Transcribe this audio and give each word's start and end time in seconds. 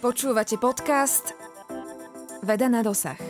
Počúvate 0.00 0.56
podcast 0.56 1.36
Veda 2.40 2.72
na 2.72 2.80
dosah. 2.80 3.20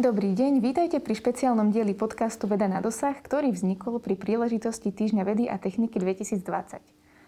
Dobrý 0.00 0.32
deň, 0.32 0.64
vítajte 0.64 0.96
pri 1.04 1.12
špeciálnom 1.12 1.68
dieli 1.68 1.92
podcastu 1.92 2.48
Veda 2.48 2.72
na 2.72 2.80
dosah, 2.80 3.12
ktorý 3.12 3.52
vznikol 3.52 4.00
pri 4.00 4.16
príležitosti 4.16 4.96
Týždňa 4.96 5.28
vedy 5.28 5.44
a 5.44 5.60
techniky 5.60 6.00
2020. 6.00 6.40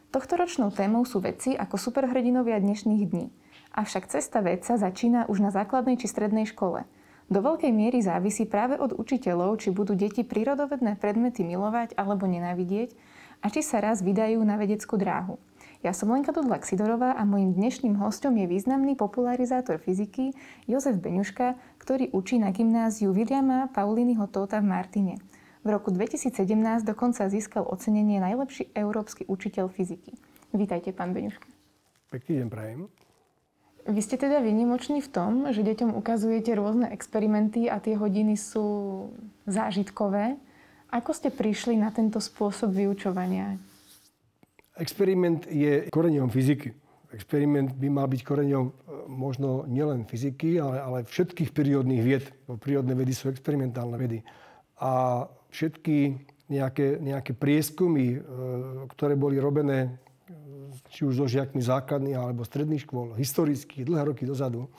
Tohtoročnou 0.08 0.72
témou 0.72 1.04
sú 1.04 1.20
veci 1.20 1.52
ako 1.52 1.76
superhrdinovia 1.76 2.56
dnešných 2.64 3.04
dní. 3.04 3.28
Avšak 3.76 4.08
cesta 4.08 4.40
vedca 4.40 4.80
začína 4.80 5.28
už 5.28 5.44
na 5.44 5.52
základnej 5.52 6.00
či 6.00 6.08
strednej 6.08 6.48
škole. 6.48 6.88
Do 7.28 7.44
veľkej 7.44 7.72
miery 7.76 8.00
závisí 8.00 8.48
práve 8.48 8.80
od 8.80 8.96
učiteľov, 8.96 9.60
či 9.60 9.68
budú 9.68 9.92
deti 9.92 10.24
prírodovedné 10.24 10.96
predmety 10.96 11.44
milovať 11.44 11.92
alebo 12.00 12.24
nenávidieť 12.24 12.96
a 13.44 13.52
či 13.52 13.60
sa 13.60 13.84
raz 13.84 14.00
vydajú 14.00 14.40
na 14.40 14.56
vedeckú 14.56 14.96
dráhu. 14.96 15.36
Ja 15.84 15.92
som 15.92 16.08
Lenka 16.08 16.32
Dudlak 16.32 16.64
Sidorová 16.64 17.12
a 17.12 17.28
mojím 17.28 17.52
dnešným 17.52 18.00
hostom 18.00 18.40
je 18.40 18.48
významný 18.48 18.96
popularizátor 18.96 19.76
fyziky 19.76 20.32
Jozef 20.64 20.96
Beňuška, 20.96 21.60
ktorý 21.76 22.08
učí 22.16 22.40
na 22.40 22.56
gymnáziu 22.56 23.12
Williama 23.12 23.68
Pauliniho 23.68 24.24
Tóta 24.32 24.64
v 24.64 24.72
Martine. 24.72 25.20
V 25.60 25.68
roku 25.68 25.92
2017 25.92 26.40
dokonca 26.88 27.28
získal 27.28 27.68
ocenenie 27.68 28.16
najlepší 28.16 28.72
európsky 28.72 29.28
učiteľ 29.28 29.68
fyziky. 29.68 30.16
Vítajte, 30.56 30.96
pán 30.96 31.12
Beňuška. 31.12 31.44
Pekný 32.08 32.40
deň 32.40 32.48
prajem. 32.48 32.80
Vy 33.84 34.00
ste 34.00 34.16
teda 34.16 34.40
vynimoční 34.40 35.04
v 35.04 35.12
tom, 35.12 35.32
že 35.52 35.60
deťom 35.60 35.92
ukazujete 35.92 36.56
rôzne 36.56 36.88
experimenty 36.88 37.68
a 37.68 37.76
tie 37.76 38.00
hodiny 38.00 38.40
sú 38.40 38.64
zážitkové. 39.44 40.40
Ako 40.94 41.10
ste 41.10 41.34
prišli 41.34 41.74
na 41.74 41.90
tento 41.90 42.22
spôsob 42.22 42.70
vyučovania? 42.70 43.58
Experiment 44.78 45.42
je 45.50 45.90
koreňom 45.90 46.30
fyziky. 46.30 46.70
Experiment 47.10 47.74
by 47.74 47.90
mal 47.90 48.06
byť 48.06 48.22
koreňom 48.22 48.64
e, 48.70 48.72
možno 49.10 49.66
nielen 49.66 50.06
fyziky, 50.06 50.62
ale, 50.62 50.78
ale 50.78 50.98
všetkých 51.02 51.50
prírodných 51.50 52.02
vied. 52.02 52.24
Prírodné 52.62 52.94
vedy 52.94 53.10
sú 53.10 53.26
experimentálne 53.26 53.98
vedy. 53.98 54.22
A 54.78 55.26
všetky 55.50 56.14
nejaké, 56.46 57.02
nejaké 57.02 57.34
prieskumy, 57.34 58.06
e, 58.14 58.18
ktoré 58.94 59.18
boli 59.18 59.42
robené 59.42 59.78
e, 59.86 59.90
či 60.94 61.06
už 61.06 61.22
so 61.22 61.26
žiakmi 61.26 61.58
základných 61.58 62.18
alebo 62.18 62.46
stredných 62.46 62.86
škôl, 62.86 63.18
historicky, 63.18 63.82
dlhé 63.82 64.14
roky 64.14 64.26
dozadu, 64.26 64.70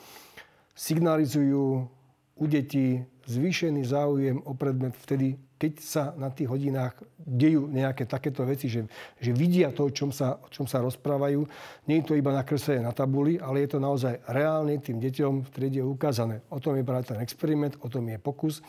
signalizujú 0.76 1.88
u 2.36 2.46
detí 2.48 3.04
zvýšený 3.28 3.84
záujem 3.84 4.40
o 4.44 4.52
predmet 4.56 4.96
vtedy, 5.00 5.40
keď 5.66 5.74
sa 5.82 6.14
na 6.14 6.30
tých 6.30 6.46
hodinách 6.46 6.94
dejú 7.18 7.66
nejaké 7.66 8.06
takéto 8.06 8.46
veci, 8.46 8.70
že, 8.70 8.86
že 9.18 9.34
vidia 9.34 9.74
to, 9.74 9.90
o 9.90 9.92
čom, 9.92 10.14
sa, 10.14 10.38
o 10.38 10.46
čom 10.54 10.70
sa 10.70 10.78
rozprávajú. 10.86 11.42
Nie 11.90 12.06
je 12.06 12.14
to 12.14 12.14
iba 12.14 12.30
nakreslené 12.30 12.86
na 12.86 12.94
tabuli, 12.94 13.42
ale 13.42 13.66
je 13.66 13.74
to 13.74 13.80
naozaj 13.82 14.22
reálne 14.30 14.78
tým 14.78 15.02
deťom 15.02 15.34
v 15.42 15.50
triede 15.50 15.82
ukázané. 15.82 16.46
O 16.54 16.62
tom 16.62 16.78
je 16.78 16.86
práve 16.86 17.10
ten 17.10 17.18
experiment, 17.18 17.74
o 17.82 17.90
tom 17.90 18.06
je 18.06 18.22
pokus, 18.22 18.62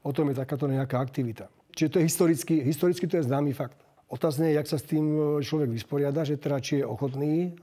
o 0.00 0.08
tom 0.08 0.32
je 0.32 0.40
takáto 0.40 0.64
nejaká 0.64 0.96
aktivita. 0.96 1.52
Čiže 1.76 1.92
to 1.92 1.98
je 2.00 2.08
historicky, 2.08 2.54
historicky 2.64 3.04
to 3.04 3.20
je 3.20 3.28
známy 3.28 3.52
fakt. 3.52 3.76
Otázne 4.08 4.48
je, 4.48 4.56
jak 4.56 4.72
sa 4.72 4.80
s 4.80 4.88
tým 4.88 5.04
e, 5.04 5.44
človek 5.44 5.68
vysporiada, 5.68 6.24
že 6.24 6.40
teda 6.40 6.64
či 6.64 6.80
je 6.80 6.88
ochotný 6.88 7.52
e, 7.52 7.60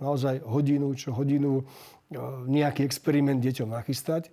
naozaj 0.00 0.40
hodinu 0.40 0.96
čo 0.96 1.12
hodinu 1.12 1.60
e, 1.60 1.64
nejaký 2.48 2.80
experiment 2.80 3.44
deťom 3.44 3.68
nachystať 3.68 4.32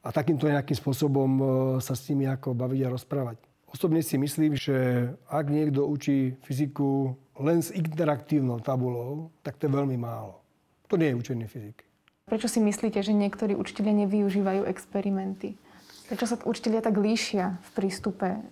a 0.00 0.08
takýmto 0.08 0.48
nejakým 0.48 0.76
spôsobom 0.76 1.30
e, 1.38 1.44
sa 1.84 1.92
s 1.92 2.08
nimi 2.08 2.24
ako 2.24 2.56
baviť 2.56 2.80
a 2.88 2.92
rozprávať. 2.92 3.36
Osobne 3.70 4.02
si 4.02 4.18
myslím, 4.18 4.58
že 4.58 5.06
ak 5.30 5.46
niekto 5.46 5.86
učí 5.86 6.34
fyziku 6.42 7.14
len 7.38 7.62
s 7.62 7.70
interaktívnou 7.70 8.58
tabulou, 8.58 9.30
tak 9.46 9.60
to 9.60 9.70
je 9.70 9.76
veľmi 9.76 9.94
málo. 9.94 10.42
To 10.90 10.98
nie 10.98 11.14
je 11.14 11.18
učenie 11.20 11.46
fyziky. 11.46 11.86
Prečo 12.26 12.50
si 12.50 12.58
myslíte, 12.58 12.98
že 13.02 13.14
niektorí 13.14 13.54
učiteľia 13.54 14.06
nevyužívajú 14.06 14.66
experimenty? 14.66 15.54
Prečo 16.10 16.26
sa 16.26 16.36
učiteľia 16.42 16.82
tak 16.82 16.98
líšia 16.98 17.62
v 17.62 17.68
prístupe? 17.78 18.42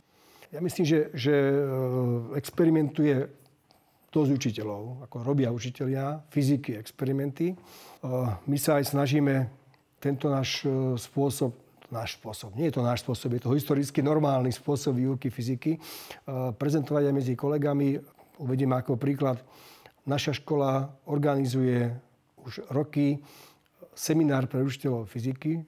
Ja 0.55 0.63
myslím, 0.63 0.87
že, 0.87 1.11
že 1.13 1.35
e, 1.35 1.63
experimentuje 2.39 3.29
dosť 4.09 4.31
učiteľov, 4.33 5.05
ako 5.05 5.17
robia 5.21 5.53
učiteľia, 5.53 6.25
fyziky, 6.31 6.79
experimenty. 6.79 7.53
E, 7.53 7.57
my 8.47 8.57
sa 8.57 8.79
aj 8.79 8.95
snažíme 8.95 9.51
tento 9.99 10.31
náš 10.31 10.63
e, 10.65 10.71
spôsob, 10.99 11.55
náš 11.91 12.19
spôsob, 12.19 12.55
nie 12.55 12.71
je 12.71 12.75
to 12.79 12.83
náš 12.83 13.03
spôsob, 13.03 13.35
je 13.35 13.43
to 13.43 13.55
historicky 13.55 14.01
normálny 14.03 14.51
spôsob 14.55 14.99
výuky 14.99 15.31
fyziky, 15.31 15.77
e, 15.77 15.81
prezentovať 16.55 17.11
aj 17.11 17.15
medzi 17.15 17.35
kolegami. 17.35 17.99
Uvediem 18.39 18.71
ako 18.71 18.95
príklad. 18.95 19.43
Naša 20.07 20.39
škola 20.39 20.89
organizuje 21.11 21.91
už 22.47 22.65
roky 22.71 23.19
seminár 23.99 24.47
pre 24.47 24.63
učiteľov 24.63 25.11
fyziky, 25.11 25.59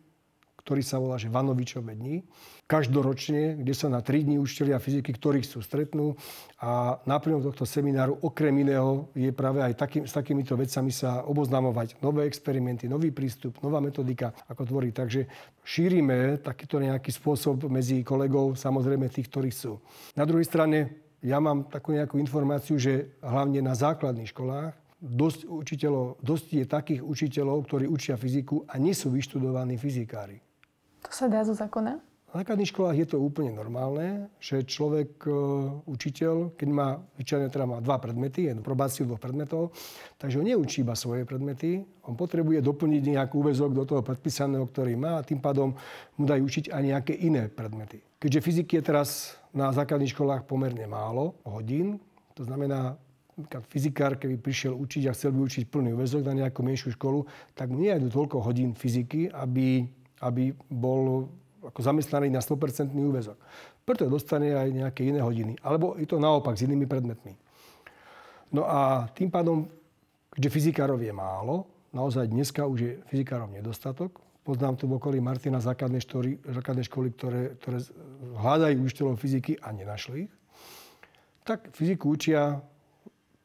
ktorý 0.70 0.86
sa 0.86 1.02
volá 1.02 1.18
že 1.18 1.26
Vanovičové 1.26 1.98
dni 1.98 2.22
každoročne, 2.70 3.58
kde 3.58 3.74
sa 3.74 3.90
na 3.90 3.98
3 3.98 4.30
dní 4.30 4.38
učiteľia 4.38 4.78
fyziky, 4.78 5.10
ktorých 5.18 5.42
sú 5.42 5.58
stretnú. 5.58 6.14
A 6.62 7.02
náplňou 7.02 7.42
tohto 7.50 7.66
semináru 7.66 8.14
okrem 8.22 8.54
iného 8.62 9.10
je 9.18 9.34
práve 9.34 9.58
aj 9.58 9.74
taký, 9.74 10.06
s 10.06 10.14
takýmito 10.14 10.54
vecami 10.54 10.94
sa 10.94 11.26
oboznamovať 11.26 11.98
nové 11.98 12.30
experimenty, 12.30 12.86
nový 12.86 13.10
prístup, 13.10 13.58
nová 13.58 13.82
metodika, 13.82 14.30
ako 14.46 14.70
tvoriť. 14.70 14.92
Takže 14.94 15.20
šírime 15.66 16.38
takýto 16.38 16.78
nejaký 16.78 17.10
spôsob 17.10 17.66
medzi 17.66 18.06
kolegov, 18.06 18.54
samozrejme 18.54 19.10
tých, 19.10 19.26
ktorí 19.26 19.50
sú. 19.50 19.82
Na 20.14 20.22
druhej 20.22 20.46
strane, 20.46 21.10
ja 21.26 21.42
mám 21.42 21.66
takú 21.66 21.90
nejakú 21.90 22.22
informáciu, 22.22 22.78
že 22.78 23.18
hlavne 23.18 23.58
na 23.58 23.74
základných 23.74 24.30
školách 24.30 24.78
dosť, 25.02 25.50
učiteľov, 25.50 26.22
dosť 26.22 26.46
je 26.54 26.64
takých 26.70 27.02
učiteľov, 27.02 27.66
ktorí 27.66 27.90
učia 27.90 28.14
fyziku 28.14 28.62
a 28.70 28.78
nie 28.78 28.94
sú 28.94 29.10
vyštudovaní 29.10 29.74
fyzikári. 29.74 30.49
To 31.10 31.14
sa 31.14 31.26
dá 31.26 31.42
zo 31.42 31.58
zákona? 31.58 31.98
Na 32.30 32.46
základných 32.46 32.70
školách 32.70 32.94
je 33.02 33.08
to 33.10 33.18
úplne 33.18 33.50
normálne, 33.50 34.30
že 34.38 34.62
človek, 34.62 35.26
e, 35.26 35.34
učiteľ, 35.82 36.54
keď 36.54 36.68
má, 36.70 37.02
vyčlenené 37.18 37.50
teda 37.50 37.66
má 37.66 37.82
dva 37.82 37.98
predmety, 37.98 38.46
jednu 38.46 38.62
probáciu 38.62 39.02
dvoch 39.02 39.18
predmetov, 39.18 39.74
takže 40.14 40.38
on 40.38 40.46
neučí 40.46 40.86
iba 40.86 40.94
svoje 40.94 41.26
predmety, 41.26 41.82
on 42.06 42.14
potrebuje 42.14 42.62
doplniť 42.62 43.02
nejaký 43.18 43.34
úvezok 43.34 43.74
do 43.74 43.82
toho 43.82 44.06
predpísaného, 44.06 44.62
ktorý 44.62 44.94
má 44.94 45.18
a 45.18 45.26
tým 45.26 45.42
pádom 45.42 45.74
mu 46.14 46.22
dajú 46.22 46.46
učiť 46.46 46.70
aj 46.70 46.82
nejaké 46.86 47.18
iné 47.18 47.50
predmety. 47.50 47.98
Keďže 48.22 48.46
fyziky 48.46 48.78
je 48.78 48.86
teraz 48.86 49.34
na 49.50 49.74
základných 49.74 50.14
školách 50.14 50.46
pomerne 50.46 50.86
málo 50.86 51.34
hodín, 51.42 51.98
to 52.38 52.46
znamená, 52.46 52.94
fyzikár, 53.74 54.14
keby 54.14 54.38
prišiel 54.38 54.78
učiť 54.78 55.10
a 55.10 55.14
chcel 55.18 55.34
by 55.34 55.50
učiť 55.50 55.66
plný 55.66 55.98
úvezok 55.98 56.22
na 56.30 56.46
nejakú 56.46 56.62
menšiu 56.62 56.94
školu, 56.94 57.26
tak 57.58 57.74
mu 57.74 57.82
je 57.82 58.06
toľko 58.06 58.38
hodín 58.44 58.76
fyziky, 58.76 59.32
aby, 59.34 59.88
aby 60.20 60.52
bol 60.68 61.28
ako 61.60 61.80
zamestnaný 61.80 62.32
na 62.32 62.40
100% 62.40 62.92
úvezok. 62.96 63.36
Preto 63.84 64.08
dostane 64.08 64.56
aj 64.56 64.68
nejaké 64.72 65.04
iné 65.04 65.20
hodiny. 65.20 65.56
Alebo 65.60 65.96
je 66.00 66.08
to 66.08 66.16
naopak 66.16 66.56
s 66.56 66.64
inými 66.64 66.88
predmetmi. 66.88 67.36
No 68.52 68.64
a 68.64 69.08
tým 69.12 69.28
pádom, 69.28 69.68
keďže 70.32 70.50
fyzikárov 70.50 70.98
je 71.00 71.12
málo, 71.12 71.68
naozaj 71.92 72.32
dneska 72.32 72.64
už 72.64 72.78
je 72.80 72.92
fyzikárov 73.12 73.52
nedostatok. 73.52 74.20
Poznám 74.40 74.80
tu 74.80 74.88
v 74.88 74.96
okolí 74.96 75.20
Martina 75.20 75.60
základné, 75.60 76.00
štory, 76.00 76.40
základné 76.40 76.82
školy, 76.88 77.08
ktoré, 77.12 77.42
ktoré 77.60 77.78
hľadajú 78.40 78.76
učiteľov 78.80 79.20
fyziky 79.20 79.60
a 79.60 79.68
nenašli 79.70 80.26
ich. 80.26 80.32
Tak 81.44 81.76
fyziku 81.76 82.16
učia 82.16 82.56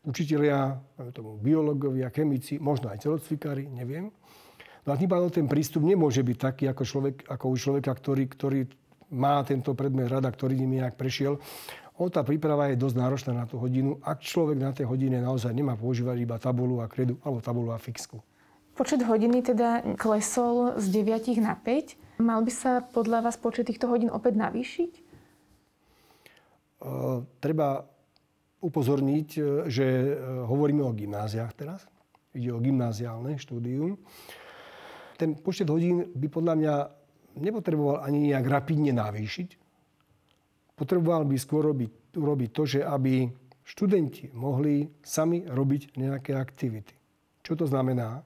učiteľia, 0.05 0.77
tomu 1.11 1.35
biológovia, 1.41 2.13
chemici, 2.13 2.61
možno 2.61 2.93
aj 2.93 3.01
telocvikári, 3.01 3.65
neviem. 3.65 4.13
No 4.85 4.93
tým 4.93 5.09
pádom 5.09 5.33
ten 5.33 5.49
prístup 5.49 5.81
nemôže 5.81 6.21
byť 6.21 6.37
taký 6.37 6.63
ako, 6.69 6.83
človek, 6.85 7.15
ako 7.25 7.45
u 7.49 7.57
človeka, 7.57 7.89
ktorý, 7.89 8.23
ktorý 8.29 8.59
má 9.17 9.41
tento 9.41 9.73
predmet 9.73 10.05
rada, 10.05 10.29
ktorý 10.29 10.53
ním 10.61 10.81
nejak 10.81 10.93
prešiel. 10.93 11.41
O, 11.97 12.11
tá 12.11 12.21
príprava 12.21 12.69
je 12.69 12.77
dosť 12.77 12.95
náročná 13.01 13.33
na 13.33 13.45
tú 13.49 13.57
hodinu, 13.57 13.97
ak 14.05 14.21
človek 14.21 14.57
na 14.61 14.75
tej 14.75 14.85
hodine 14.85 15.17
naozaj 15.23 15.49
nemá 15.55 15.73
používať 15.73 16.21
iba 16.21 16.37
tabulu 16.37 16.83
a 16.83 16.91
kredu 16.91 17.17
alebo 17.25 17.41
tabulu 17.41 17.73
a 17.73 17.81
fixku. 17.81 18.21
Počet 18.75 18.99
hodiny 19.01 19.39
teda 19.41 19.95
klesol 19.95 20.75
z 20.75 20.85
9 20.91 21.39
na 21.39 21.55
5. 21.55 22.19
Mal 22.19 22.43
by 22.43 22.51
sa 22.51 22.83
podľa 22.83 23.25
vás 23.25 23.39
počet 23.39 23.71
týchto 23.71 23.87
hodín 23.87 24.11
opäť 24.11 24.35
navýšiť? 24.35 24.91
Uh, 26.83 27.23
treba 27.39 27.87
upozorniť, 28.65 29.29
e, 29.37 29.41
že 29.69 29.85
e, 29.85 30.09
hovoríme 30.49 30.81
o 30.81 30.89
gymnáziách 30.89 31.53
teraz. 31.53 31.85
Ide 32.33 32.49
o 32.49 32.59
gymnáziálne 32.59 33.37
štúdium 33.37 33.93
ten 35.15 35.39
počet 35.39 35.67
hodín 35.71 36.11
by 36.13 36.27
podľa 36.27 36.53
mňa 36.59 36.75
nepotreboval 37.39 38.03
ani 38.03 38.31
nejak 38.31 38.45
rapidne 38.47 38.91
navýšiť. 38.95 39.49
Potreboval 40.75 41.23
by 41.23 41.35
skôr 41.39 41.71
robiť, 41.71 42.15
urobiť 42.19 42.49
to, 42.51 42.63
že 42.67 42.79
aby 42.83 43.27
študenti 43.65 44.29
mohli 44.35 44.87
sami 45.01 45.47
robiť 45.47 45.95
nejaké 45.97 46.35
aktivity. 46.35 46.93
Čo 47.41 47.55
to 47.57 47.65
znamená? 47.65 48.21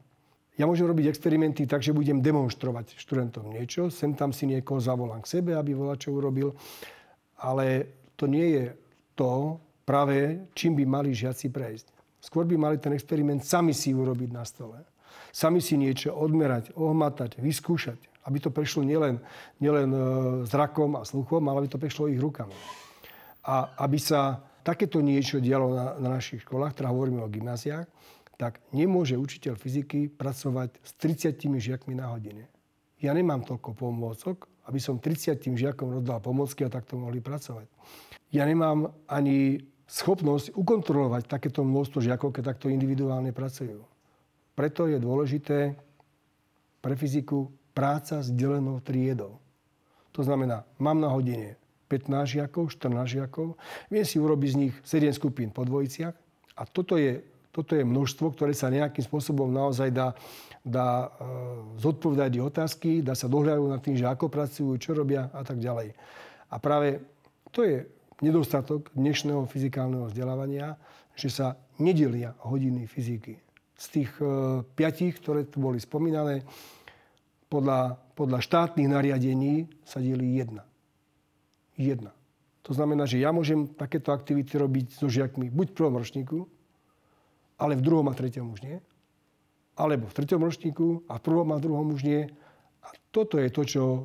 Ja 0.59 0.67
môžem 0.67 0.91
robiť 0.91 1.07
experimenty 1.07 1.63
tak, 1.63 1.79
že 1.79 1.95
budem 1.95 2.19
demonstrovať 2.19 2.99
študentom 2.99 3.47
niečo, 3.47 3.87
sem 3.87 4.11
tam 4.11 4.35
si 4.35 4.43
niekoho 4.43 4.83
zavolám 4.83 5.23
k 5.23 5.39
sebe, 5.39 5.55
aby 5.55 5.71
volá, 5.71 5.95
čo 5.95 6.11
urobil, 6.11 6.51
ale 7.39 7.87
to 8.19 8.27
nie 8.27 8.59
je 8.59 8.65
to, 9.15 9.55
práve 9.87 10.43
čím 10.51 10.75
by 10.75 10.83
mali 10.83 11.15
žiaci 11.15 11.47
prejsť. 11.47 11.87
Skôr 12.19 12.43
by 12.43 12.59
mali 12.59 12.75
ten 12.75 12.91
experiment 12.91 13.39
sami 13.47 13.71
si 13.71 13.95
urobiť 13.95 14.29
na 14.35 14.43
stole. 14.43 14.83
Sami 15.29 15.61
si 15.61 15.77
niečo 15.77 16.13
odmerať, 16.13 16.73
ohmatať, 16.73 17.37
vyskúšať. 17.41 17.99
Aby 18.27 18.37
to 18.43 18.49
prešlo 18.53 18.85
nielen, 18.85 19.21
nielen 19.57 19.89
e, 19.89 19.99
zrakom 20.45 20.99
a 20.99 21.07
sluchom, 21.07 21.41
ale 21.49 21.65
aby 21.65 21.69
to 21.71 21.81
prešlo 21.81 22.11
ich 22.11 22.19
rukami. 22.19 22.53
A 23.47 23.73
aby 23.81 23.97
sa 23.97 24.43
takéto 24.61 25.01
niečo 25.01 25.41
dialo 25.41 25.73
na, 25.73 25.97
na 25.97 26.09
našich 26.19 26.45
školách, 26.45 26.77
teda 26.77 26.91
hovoríme 26.91 27.23
o 27.23 27.31
gymnáziách, 27.31 27.87
tak 28.39 28.63
nemôže 28.71 29.19
učiteľ 29.19 29.59
fyziky 29.59 30.07
pracovať 30.07 30.79
s 30.79 30.91
30 30.95 31.59
žiakmi 31.59 31.97
na 31.97 32.13
hodine. 32.13 32.47
Ja 32.99 33.15
nemám 33.15 33.43
toľko 33.43 33.75
pomôcok, 33.75 34.47
aby 34.67 34.79
som 34.79 35.01
30 35.01 35.43
žiakom 35.43 35.89
rozdal 35.89 36.21
pomocky 36.21 36.63
a 36.63 36.71
takto 36.71 36.99
mohli 36.99 37.19
pracovať. 37.23 37.67
Ja 38.29 38.45
nemám 38.45 38.93
ani 39.09 39.65
schopnosť 39.89 40.53
ukontrolovať 40.53 41.25
takéto 41.25 41.65
množstvo 41.65 41.99
žiakov, 41.99 42.29
keď 42.29 42.53
takto 42.53 42.69
individuálne 42.69 43.33
pracujú. 43.33 43.81
Preto 44.59 44.91
je 44.91 44.99
dôležité 44.99 45.79
pre 46.83 46.99
fyziku 46.99 47.47
práca 47.71 48.19
s 48.19 48.27
delenou 48.27 48.83
triedou. 48.83 49.39
To 50.11 50.19
znamená, 50.19 50.67
mám 50.75 50.99
na 50.99 51.07
hodine 51.07 51.55
15 51.87 52.27
žiakov, 52.27 52.75
14 52.75 53.07
žiakov, 53.07 53.55
viem 53.87 54.03
si 54.03 54.19
urobiť 54.19 54.49
z 54.51 54.59
nich 54.59 54.75
7 54.83 55.15
skupín 55.15 55.55
po 55.55 55.63
dvojiciach 55.63 56.11
a 56.59 56.67
toto 56.67 56.99
je 56.99 57.23
toto 57.49 57.73
je 57.73 57.81
množstvo, 57.81 58.37
ktoré 58.37 58.53
sa 58.53 58.69
nejakým 58.69 59.01
spôsobom 59.01 59.49
naozaj 59.49 59.89
dá, 59.89 60.13
dá 60.61 61.09
e, 61.09 61.81
zodpovedať 61.81 62.37
otázky, 62.37 63.01
dá 63.01 63.17
sa 63.17 63.25
dohľadať 63.25 63.59
nad 63.65 63.81
tým, 63.81 63.97
že 63.97 64.05
ako 64.05 64.29
pracujú, 64.29 64.77
čo 64.77 64.93
robia 64.93 65.33
a 65.33 65.41
tak 65.41 65.57
ďalej. 65.57 65.97
A 66.53 66.55
práve 66.61 67.01
to 67.49 67.65
je 67.65 67.89
nedostatok 68.21 68.93
dnešného 68.93 69.49
fyzikálneho 69.49 70.13
vzdelávania, 70.13 70.77
že 71.17 71.33
sa 71.33 71.57
nedelia 71.81 72.37
hodiny 72.45 72.85
fyziky. 72.85 73.48
Z 73.79 73.85
tých 73.95 74.11
e, 74.19 74.61
piatich, 74.75 75.23
ktoré 75.23 75.47
tu 75.47 75.63
boli 75.63 75.79
spomínané, 75.79 76.43
podľa, 77.49 77.97
podľa 78.13 78.39
štátnych 78.45 78.91
nariadení 78.91 79.65
sa 79.81 79.97
delí 79.97 80.37
jedna. 80.37 80.63
Jedna. 81.79 82.13
To 82.69 82.77
znamená, 82.77 83.09
že 83.09 83.17
ja 83.17 83.33
môžem 83.33 83.65
takéto 83.65 84.13
aktivity 84.13 84.53
robiť 84.53 85.01
so 85.01 85.09
žiakmi 85.09 85.49
buď 85.49 85.73
v 85.73 85.77
prvom 85.79 85.97
ročníku, 85.97 86.37
ale 87.57 87.73
v 87.73 87.81
druhom 87.81 88.05
a 88.05 88.13
treťom 88.13 88.53
už 88.53 88.61
nie. 88.61 88.77
Alebo 89.73 90.05
v 90.05 90.15
treťom 90.15 90.43
ročníku 90.45 91.09
a 91.09 91.17
v 91.17 91.25
prvom 91.25 91.49
a 91.49 91.57
druhom 91.57 91.89
už 91.97 92.05
nie. 92.05 92.29
A 92.85 92.87
toto 93.09 93.41
je 93.41 93.49
to, 93.49 93.65
čo 93.65 93.83
e, 93.83 94.01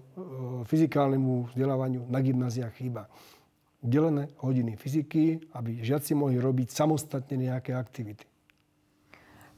fyzikálnemu 0.64 1.52
vzdelávaniu 1.52 2.08
na 2.08 2.24
gymnáziách 2.24 2.74
chýba. 2.80 3.06
Delené 3.84 4.32
hodiny 4.40 4.80
fyziky, 4.80 5.52
aby 5.52 5.84
žiaci 5.84 6.16
mohli 6.16 6.40
robiť 6.40 6.72
samostatne 6.72 7.36
nejaké 7.36 7.76
aktivity. 7.76 8.24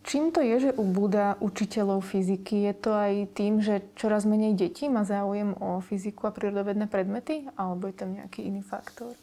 Čím 0.06 0.30
to 0.30 0.38
je, 0.38 0.70
že 0.70 0.78
ubúda 0.78 1.34
učiteľov 1.42 2.06
fyziky? 2.06 2.70
Je 2.70 2.74
to 2.78 2.94
aj 2.94 3.14
tým, 3.34 3.58
že 3.58 3.82
čoraz 3.98 4.22
menej 4.22 4.54
detí 4.54 4.86
má 4.86 5.02
záujem 5.02 5.50
o 5.58 5.82
fyziku 5.82 6.30
a 6.30 6.34
prírodovedné 6.34 6.86
predmety? 6.86 7.50
Alebo 7.58 7.90
je 7.90 7.94
tam 7.98 8.14
nejaký 8.14 8.46
iný 8.46 8.62
faktor? 8.62 9.10
E, 9.12 9.20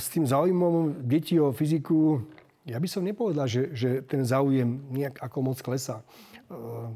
s 0.00 0.08
tým 0.08 0.24
záujmom 0.24 1.04
detí 1.04 1.36
o 1.36 1.52
fyziku 1.52 2.24
ja 2.64 2.80
by 2.80 2.88
som 2.88 3.04
nepovedal, 3.04 3.44
že, 3.44 3.76
že 3.76 4.00
ten 4.00 4.24
záujem 4.24 4.80
nejak 4.88 5.20
ako 5.20 5.38
moc 5.52 5.60
klesá. 5.60 6.00
Eh, 6.48 6.88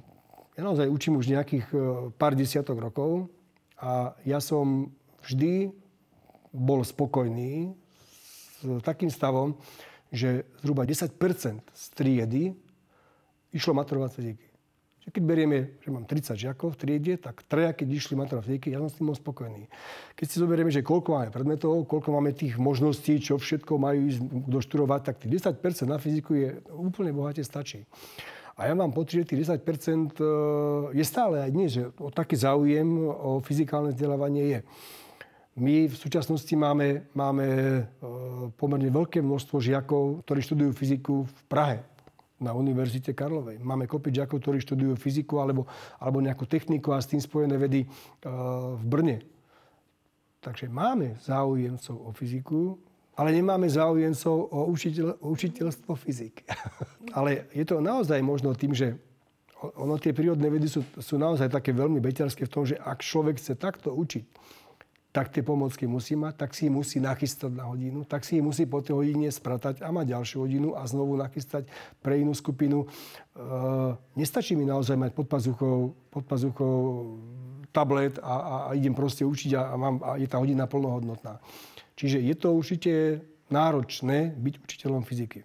ja 0.56 0.62
naozaj 0.64 0.88
učím 0.88 1.20
už 1.20 1.28
nejakých 1.28 1.66
eh, 1.76 1.80
pár 2.16 2.32
desiatok 2.32 2.80
rokov 2.80 3.28
a 3.76 4.16
ja 4.24 4.40
som 4.40 4.88
vždy 5.28 5.68
bol 6.56 6.80
spokojný 6.80 7.76
s 8.58 8.80
takým 8.80 9.12
stavom, 9.12 9.60
že 10.12 10.48
zhruba 10.64 10.88
10 10.88 11.10
z 11.72 11.84
triedy 11.94 12.56
išlo 13.52 13.72
maturovať 13.76 14.10
fyziky 14.12 14.48
že 15.08 15.16
keď 15.16 15.24
berieme, 15.24 15.58
že 15.80 15.88
mám 15.88 16.04
30 16.04 16.36
žiakov 16.36 16.76
v 16.76 16.80
triede, 16.84 17.16
tak 17.16 17.40
treja, 17.48 17.72
keď 17.72 17.96
išli 17.96 18.12
maturovať 18.12 18.44
fyziky, 18.44 18.76
ja 18.76 18.84
som 18.84 18.92
s 18.92 19.00
tým 19.00 19.08
spokojný. 19.16 19.64
Keď 20.12 20.26
si 20.28 20.36
zoberieme, 20.36 20.68
že 20.68 20.84
koľko 20.84 21.16
máme 21.16 21.32
predmetov, 21.32 21.88
koľko 21.88 22.12
máme 22.12 22.36
tých 22.36 22.60
možností, 22.60 23.16
čo 23.16 23.40
všetko 23.40 23.80
majú 23.80 24.04
ísť 24.04 24.20
doštudovať, 24.52 25.00
tak 25.08 25.24
tých 25.24 25.40
10% 25.40 25.88
na 25.88 25.96
fyziku 25.96 26.36
je 26.36 26.48
úplne 26.76 27.16
bohate 27.16 27.40
stačí. 27.40 27.88
A 28.60 28.68
ja 28.68 28.76
mám 28.76 28.92
pocit, 28.92 29.24
že 29.24 29.32
tých 29.32 29.48
10% 29.48 29.64
e, 29.64 30.24
je 30.92 31.04
stále 31.08 31.40
aj 31.40 31.50
dnes, 31.56 31.72
že 31.72 31.88
o 31.96 32.12
taký 32.12 32.36
záujem 32.36 33.08
o 33.08 33.40
fyzikálne 33.40 33.96
vzdelávanie 33.96 34.44
je. 34.44 34.60
My 35.58 35.90
v 35.90 35.96
súčasnosti 35.98 36.54
máme, 36.54 37.10
máme 37.18 37.46
e, 37.50 37.82
pomerne 38.54 38.94
veľké 38.94 39.18
množstvo 39.18 39.58
žiakov, 39.58 40.22
ktorí 40.22 40.38
študujú 40.38 40.70
fyziku 40.70 41.26
v 41.26 41.40
Prahe 41.50 41.78
na 42.38 42.54
Univerzite 42.54 43.10
Karlovej. 43.10 43.58
Máme 43.58 43.90
kopy 43.90 44.14
žiakov, 44.14 44.38
ktorí 44.38 44.62
študujú 44.62 44.94
fyziku 44.94 45.42
alebo, 45.42 45.66
alebo 45.98 46.22
nejakú 46.22 46.46
techniku 46.46 46.94
a 46.94 47.02
s 47.02 47.10
tým 47.10 47.18
spojené 47.18 47.58
vedy 47.58 47.82
uh, 47.82 48.78
v 48.78 48.84
Brne. 48.86 49.16
Takže 50.38 50.70
máme 50.70 51.18
záujemcov 51.26 52.06
o 52.06 52.10
fyziku, 52.14 52.78
ale 53.18 53.34
nemáme 53.34 53.66
záujemcov 53.66 54.54
o, 54.54 54.70
učiteľ, 54.70 55.18
o 55.18 55.34
učiteľstvo 55.34 55.92
fyziky. 55.98 56.46
ale 57.18 57.50
je 57.50 57.66
to 57.66 57.82
naozaj 57.82 58.22
možno 58.22 58.54
tým, 58.54 58.70
že 58.70 58.94
ono 59.74 59.98
tie 59.98 60.14
prírodné 60.14 60.46
vedy 60.46 60.70
sú, 60.70 60.86
sú 61.02 61.18
naozaj 61.18 61.50
také 61.50 61.74
veľmi 61.74 61.98
beťarské 61.98 62.46
v 62.46 62.52
tom, 62.54 62.62
že 62.62 62.78
ak 62.78 63.02
človek 63.02 63.42
chce 63.42 63.58
takto 63.58 63.90
učiť, 63.90 64.24
tak 65.18 65.34
tie 65.34 65.42
pomocky 65.42 65.82
musí 65.90 66.14
mať, 66.14 66.46
tak 66.46 66.54
si 66.54 66.70
ich 66.70 66.74
musí 66.74 67.02
nachystať 67.02 67.50
na 67.50 67.66
hodinu, 67.66 68.06
tak 68.06 68.22
si 68.22 68.38
ich 68.38 68.44
musí 68.46 68.70
po 68.70 68.78
tej 68.78 69.02
hodine 69.02 69.26
spratať 69.26 69.82
a 69.82 69.90
mať 69.90 70.14
ďalšiu 70.14 70.46
hodinu 70.46 70.78
a 70.78 70.86
znovu 70.86 71.18
nachystať 71.18 71.66
pre 71.98 72.22
inú 72.22 72.38
skupinu. 72.38 72.86
E, 72.86 72.88
nestačí 74.14 74.54
mi 74.54 74.62
naozaj 74.62 74.94
mať 74.94 75.10
pod 75.18 75.26
pazuchou, 75.26 75.90
pod 76.14 76.22
pazuchou 76.22 76.78
tablet 77.74 78.14
a, 78.22 78.30
a, 78.30 78.54
a 78.70 78.78
idem 78.78 78.94
proste 78.94 79.26
učiť 79.26 79.58
a, 79.58 79.62
a, 79.66 79.74
mám, 79.74 79.98
a 80.06 80.22
je 80.22 80.30
tá 80.30 80.38
hodina 80.38 80.70
plnohodnotná. 80.70 81.42
Čiže 81.98 82.22
je 82.22 82.34
to 82.38 82.54
určite 82.54 83.18
náročné 83.50 84.38
byť 84.38 84.54
učiteľom 84.62 85.02
fyziky. 85.02 85.42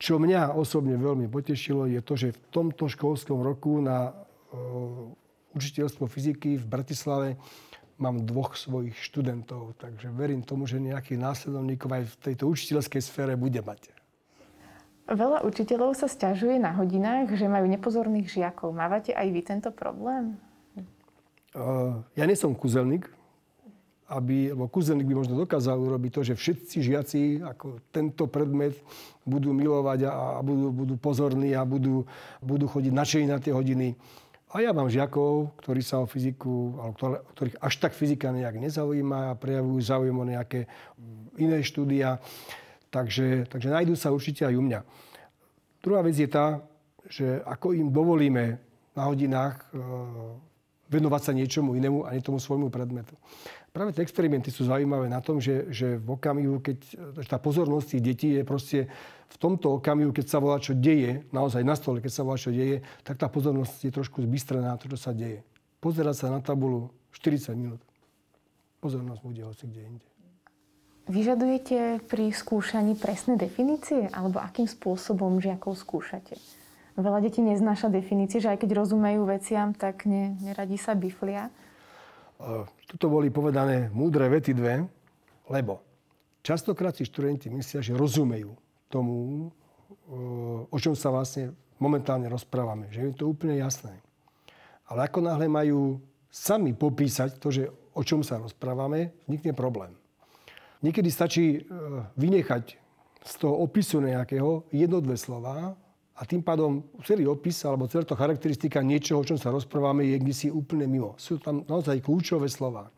Čo 0.00 0.16
mňa 0.16 0.56
osobne 0.56 0.96
veľmi 0.96 1.28
potešilo, 1.28 1.84
je 1.92 2.00
to, 2.00 2.16
že 2.16 2.32
v 2.32 2.40
tomto 2.48 2.88
školskom 2.88 3.44
roku 3.44 3.84
na 3.84 4.16
uh, 4.16 5.12
učiteľstvo 5.52 6.08
fyziky 6.08 6.56
v 6.56 6.64
Bratislave 6.64 7.36
mám 7.98 8.22
dvoch 8.22 8.54
svojich 8.54 8.94
študentov, 8.94 9.74
takže 9.82 10.08
verím 10.14 10.46
tomu, 10.46 10.70
že 10.70 10.78
nejakých 10.78 11.18
následovníkov 11.18 11.90
aj 11.90 12.02
v 12.06 12.14
tejto 12.30 12.44
učiteľskej 12.46 13.02
sfére 13.02 13.34
bude 13.34 13.58
mať. 13.58 13.90
Veľa 15.08 15.40
učiteľov 15.42 15.96
sa 15.96 16.04
stiažuje 16.04 16.60
na 16.60 16.76
hodinách, 16.76 17.32
že 17.32 17.48
majú 17.48 17.64
nepozorných 17.64 18.28
žiakov. 18.28 18.76
Mávate 18.76 19.16
aj 19.16 19.28
vy 19.32 19.40
tento 19.40 19.70
problém? 19.72 20.36
Uh, 21.56 22.04
ja 22.12 22.28
nie 22.28 22.36
som 22.36 22.52
kúzelník, 22.52 23.08
aby, 24.08 24.52
lebo 24.52 24.68
kúzelník 24.68 25.08
by 25.08 25.16
možno 25.16 25.40
dokázal 25.40 25.80
urobiť 25.80 26.10
to, 26.12 26.20
že 26.28 26.34
všetci 26.36 26.76
žiaci 26.80 27.20
ako 27.40 27.80
tento 27.88 28.28
predmet 28.28 28.76
budú 29.24 29.56
milovať 29.56 30.08
a, 30.08 30.12
a 30.36 30.40
budú, 30.44 30.72
budú 30.72 30.94
pozorní 31.00 31.56
a 31.56 31.64
budú, 31.64 32.04
budú 32.44 32.68
chodiť 32.68 32.92
nadšení 32.92 33.26
na 33.32 33.40
tie 33.40 33.52
hodiny. 33.52 33.96
A 34.48 34.64
ja 34.64 34.72
mám 34.72 34.88
žiakov, 34.88 35.52
ktorí 35.60 35.84
sa 35.84 36.00
o 36.00 36.08
fyziku, 36.08 36.80
alebo 36.80 37.20
ktorých 37.36 37.60
až 37.60 37.74
tak 37.84 37.92
fyzika 37.92 38.32
nejak 38.32 38.56
nezaujíma 38.56 39.32
a 39.32 39.38
prejavujú 39.38 39.78
záujem 39.84 40.16
o 40.16 40.24
nejaké 40.24 40.64
iné 41.36 41.60
štúdia. 41.60 42.16
Takže, 42.88 43.44
takže 43.52 43.68
nájdú 43.68 43.92
sa 43.92 44.08
určite 44.08 44.48
aj 44.48 44.56
u 44.56 44.64
mňa. 44.64 44.80
Druhá 45.84 46.00
vec 46.00 46.16
je 46.16 46.24
tá, 46.24 46.64
že 47.04 47.44
ako 47.44 47.76
im 47.76 47.92
dovolíme 47.92 48.56
na 48.96 49.02
hodinách 49.04 49.68
e, 49.68 49.76
venovať 50.88 51.22
sa 51.22 51.32
niečomu 51.36 51.76
inému 51.76 52.08
a 52.08 52.16
nie 52.16 52.24
tomu 52.24 52.40
svojmu 52.40 52.72
predmetu. 52.72 53.12
Práve 53.68 53.92
tie 53.92 54.00
experimenty 54.00 54.48
sú 54.48 54.64
zaujímavé 54.64 55.12
na 55.12 55.20
tom, 55.20 55.38
že, 55.38 55.68
že 55.68 56.00
v 56.00 56.16
okamihu, 56.16 56.64
keď 56.64 56.78
tá 57.28 57.36
pozornosť 57.36 57.86
tých 57.94 58.02
detí 58.02 58.28
je 58.40 58.42
proste 58.48 58.88
v 59.28 59.36
tomto 59.36 59.76
okamihu, 59.76 60.10
keď 60.10 60.26
sa 60.26 60.38
volá, 60.40 60.56
čo 60.56 60.72
deje, 60.72 61.28
naozaj 61.30 61.60
na 61.60 61.76
stole, 61.76 62.00
keď 62.00 62.12
sa 62.12 62.22
volá, 62.24 62.40
čo 62.40 62.48
deje, 62.48 62.80
tak 63.04 63.20
tá 63.20 63.28
pozornosť 63.28 63.84
je 63.84 63.92
trošku 63.92 64.24
zbystrená 64.24 64.72
na 64.72 64.80
to, 64.80 64.88
čo 64.88 64.96
sa 64.96 65.12
deje. 65.12 65.44
Pozerať 65.84 66.16
sa 66.16 66.26
na 66.32 66.40
tabulu 66.40 66.88
40 67.12 67.52
minút. 67.54 67.80
Pozornosť 68.80 69.20
bude 69.20 69.42
hoci 69.44 69.68
kde 69.68 69.82
inde. 69.84 70.08
Vyžadujete 71.08 72.04
pri 72.04 72.32
skúšaní 72.32 72.92
presné 72.96 73.40
definície? 73.40 74.12
Alebo 74.12 74.44
akým 74.44 74.68
spôsobom 74.68 75.40
žiakov 75.40 75.76
skúšate? 75.76 76.36
Veľa 76.98 77.22
detí 77.24 77.40
neznáša 77.40 77.88
definície, 77.88 78.42
že 78.42 78.50
aj 78.52 78.60
keď 78.60 78.74
rozumejú 78.74 79.22
veciam, 79.24 79.70
tak 79.72 80.04
ne, 80.04 80.34
neradi 80.42 80.76
sa 80.76 80.98
biflia. 80.98 81.48
Tuto 82.90 83.06
boli 83.08 83.30
povedané 83.30 83.88
múdre 83.94 84.26
vety 84.26 84.52
dve, 84.52 84.84
lebo 85.48 85.80
častokrát 86.42 86.94
si 86.94 87.06
študenti 87.06 87.50
myslia, 87.50 87.82
že 87.82 87.94
rozumejú 87.94 88.52
tomu, 88.88 89.48
o 90.68 90.76
čom 90.80 90.96
sa 90.96 91.12
vlastne 91.12 91.52
momentálne 91.78 92.26
rozprávame. 92.26 92.90
Že 92.90 93.00
je 93.12 93.14
to 93.14 93.30
úplne 93.30 93.56
jasné. 93.60 93.94
Ale 94.88 95.06
ako 95.06 95.20
náhle 95.20 95.46
majú 95.46 96.00
sami 96.28 96.72
popísať 96.72 97.38
to, 97.40 97.48
že 97.52 97.68
o 97.98 98.02
čom 98.04 98.22
sa 98.22 98.38
rozprávame, 98.38 99.12
vznikne 99.26 99.52
problém. 99.52 99.92
Niekedy 100.78 101.08
stačí 101.10 101.46
e, 101.58 101.60
vynechať 102.14 102.64
z 103.26 103.32
toho 103.42 103.66
opisu 103.66 103.98
nejakého 103.98 104.70
jedno, 104.70 105.02
dve 105.02 105.18
slova 105.18 105.74
a 106.14 106.20
tým 106.22 106.38
pádom 106.38 106.86
celý 107.02 107.26
opis 107.26 107.58
alebo 107.66 107.90
celá 107.90 108.06
to 108.06 108.14
charakteristika 108.14 108.78
niečoho, 108.78 109.20
o 109.20 109.26
čom 109.26 109.34
sa 109.34 109.50
rozprávame, 109.50 110.06
je 110.06 110.16
kde 110.22 110.34
si 110.34 110.46
úplne 110.46 110.86
mimo. 110.86 111.18
Sú 111.18 111.42
tam 111.42 111.66
naozaj 111.66 111.98
kľúčové 111.98 112.46
slova. 112.46 112.94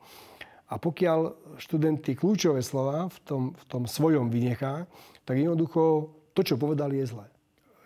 A 0.71 0.79
pokiaľ 0.79 1.35
študent 1.59 1.99
tie 2.05 2.15
kľúčové 2.15 2.61
slova 2.61 3.09
v 3.09 3.19
tom, 3.25 3.43
v 3.57 3.65
tom 3.67 3.83
svojom 3.89 4.29
vynechá, 4.29 4.85
tak 5.25 5.37
jednoducho 5.39 6.13
to, 6.35 6.41
čo 6.43 6.61
povedali, 6.61 7.01
je 7.03 7.17
zlé. 7.17 7.27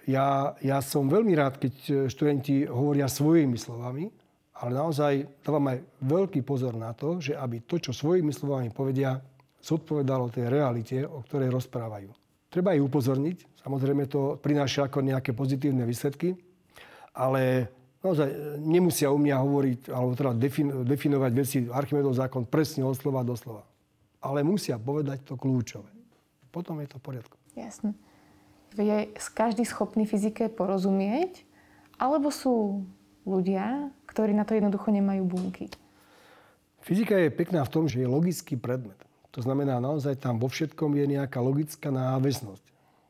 Ja, 0.04 0.52
ja 0.60 0.84
som 0.84 1.08
veľmi 1.08 1.32
rád, 1.32 1.56
keď 1.56 2.08
študenti 2.12 2.68
hovoria 2.68 3.08
svojimi 3.08 3.56
slovami, 3.56 4.12
ale 4.60 4.70
naozaj 4.76 5.42
dávam 5.42 5.72
aj 5.72 5.78
veľký 6.04 6.44
pozor 6.44 6.76
na 6.76 6.92
to, 6.92 7.18
že 7.18 7.32
aby 7.34 7.64
to, 7.64 7.80
čo 7.80 7.96
svojimi 7.96 8.30
slovami 8.30 8.68
povedia, 8.68 9.16
zodpovedalo 9.64 10.28
tej 10.28 10.52
realite, 10.52 11.08
o 11.08 11.24
ktorej 11.24 11.48
rozprávajú. 11.48 12.12
Treba 12.52 12.76
ich 12.76 12.84
upozorniť. 12.84 13.64
Samozrejme 13.64 14.04
to 14.06 14.36
prináša 14.36 14.92
ako 14.92 15.00
nejaké 15.00 15.32
pozitívne 15.32 15.88
výsledky. 15.88 16.36
Ale 17.16 17.72
naozaj 18.04 18.60
nemusia 18.60 19.08
u 19.08 19.16
mňa 19.16 19.40
hovoriť, 19.40 19.80
alebo 19.88 20.12
teda 20.12 20.36
definovať 20.84 21.32
veci 21.32 21.64
Archimedov 21.64 22.12
zákon 22.12 22.44
presne 22.44 22.84
od 22.84 22.92
slova 22.92 23.24
do 23.24 23.32
slova. 23.34 23.64
Ale 24.20 24.44
musia 24.44 24.76
povedať 24.76 25.24
to 25.24 25.40
kľúčové. 25.40 25.93
Potom 26.54 26.78
je 26.78 26.86
to 26.86 27.02
v 27.02 27.10
poriadku. 27.10 27.34
Jasne. 27.58 27.98
Je 28.78 29.10
každý 29.34 29.66
schopný 29.66 30.06
fyzike 30.06 30.46
porozumieť? 30.54 31.42
Alebo 31.98 32.30
sú 32.30 32.86
ľudia, 33.26 33.90
ktorí 34.06 34.30
na 34.30 34.46
to 34.46 34.54
jednoducho 34.54 34.94
nemajú 34.94 35.26
bunky? 35.26 35.66
Fyzika 36.86 37.18
je 37.18 37.34
pekná 37.34 37.66
v 37.66 37.72
tom, 37.74 37.84
že 37.90 37.98
je 37.98 38.06
logický 38.06 38.54
predmet. 38.54 38.98
To 39.34 39.42
znamená, 39.42 39.82
naozaj 39.82 40.14
tam 40.22 40.38
vo 40.38 40.46
všetkom 40.46 40.94
je 40.94 41.18
nejaká 41.18 41.42
logická 41.42 41.90
náväznosť. 41.90 42.62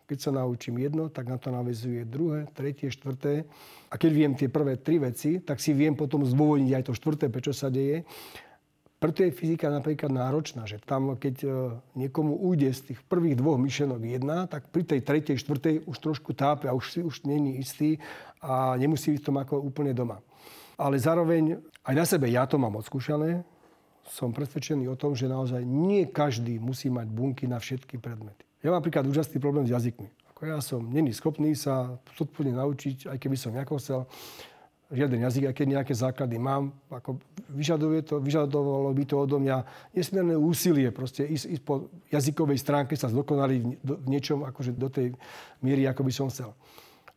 Keď 0.04 0.18
sa 0.20 0.30
naučím 0.36 0.84
jedno, 0.84 1.08
tak 1.08 1.28
na 1.28 1.40
to 1.40 1.48
navezuje 1.48 2.04
druhé, 2.04 2.44
tretie, 2.52 2.92
štvrté. 2.92 3.48
A 3.88 3.96
keď 3.96 4.10
viem 4.12 4.32
tie 4.36 4.52
prvé 4.52 4.76
tri 4.76 5.00
veci, 5.00 5.40
tak 5.40 5.60
si 5.60 5.72
viem 5.72 5.96
potom 5.96 6.24
zdôvodniť 6.24 6.72
aj 6.76 6.84
to 6.84 6.92
štvrté, 6.92 7.32
prečo 7.32 7.56
sa 7.56 7.72
deje. 7.72 8.04
Preto 9.04 9.20
je 9.20 9.36
fyzika 9.36 9.68
napríklad 9.68 10.08
náročná, 10.08 10.64
že 10.64 10.80
tam, 10.80 11.12
keď 11.20 11.36
e, 11.44 11.48
niekomu 11.92 12.40
ujde 12.40 12.72
z 12.72 12.80
tých 12.88 13.04
prvých 13.04 13.36
dvoch 13.36 13.60
myšlenok 13.60 14.00
jedna, 14.00 14.48
tak 14.48 14.72
pri 14.72 14.80
tej 14.80 15.04
tretej, 15.04 15.36
štvrtej 15.44 15.84
už 15.84 15.96
trošku 16.00 16.32
tápe 16.32 16.64
a 16.64 16.72
už 16.72 16.88
si 16.88 17.00
už 17.04 17.28
není 17.28 17.60
istý 17.60 18.00
a 18.40 18.72
nemusí 18.80 19.12
byť 19.12 19.20
v 19.20 19.26
tom 19.28 19.36
ako 19.36 19.60
úplne 19.60 19.92
doma. 19.92 20.24
Ale 20.80 20.96
zároveň 20.96 21.60
aj 21.84 21.94
na 22.00 22.04
sebe 22.08 22.32
ja 22.32 22.48
to 22.48 22.56
mám 22.56 22.80
odskúšané, 22.80 23.44
som 24.08 24.32
presvedčený 24.32 24.88
o 24.88 24.96
tom, 24.96 25.12
že 25.12 25.28
naozaj 25.28 25.60
nie 25.68 26.08
každý 26.08 26.56
musí 26.56 26.88
mať 26.88 27.04
bunky 27.12 27.44
na 27.44 27.60
všetky 27.60 28.00
predmety. 28.00 28.40
Ja 28.64 28.72
mám 28.72 28.80
napríklad 28.80 29.04
úžasný 29.04 29.36
problém 29.36 29.68
s 29.68 29.76
jazykmi. 29.76 30.08
Ako 30.32 30.48
ja 30.48 30.56
som 30.64 30.80
není 30.80 31.12
schopný 31.12 31.52
sa 31.52 32.00
zodpovedne 32.16 32.56
naučiť, 32.56 33.12
aj 33.12 33.20
keby 33.20 33.36
som 33.36 33.52
nejako 33.52 33.76
chcel 33.76 34.08
žiaden 34.94 35.26
jazyk, 35.26 35.50
aj 35.50 35.54
keď 35.54 35.66
nejaké 35.78 35.94
základy 35.94 36.38
mám. 36.38 36.70
Ako 36.88 37.18
vyžaduje 37.50 38.06
to, 38.06 38.22
vyžadovalo 38.22 38.94
by 38.94 39.04
to 39.04 39.16
odo 39.18 39.42
mňa 39.42 39.66
nesmierne 39.92 40.38
úsilie 40.38 40.88
proste 40.94 41.26
ísť, 41.26 41.46
ísť 41.58 41.62
po 41.66 41.90
jazykovej 42.08 42.58
stránke 42.62 42.94
sa 42.94 43.10
zdokonaliť 43.10 43.60
v, 43.60 43.90
v 43.98 44.06
niečom 44.08 44.46
akože 44.46 44.72
do 44.78 44.88
tej 44.88 45.12
miery, 45.60 45.84
ako 45.90 46.06
by 46.06 46.12
som 46.14 46.26
chcel. 46.30 46.54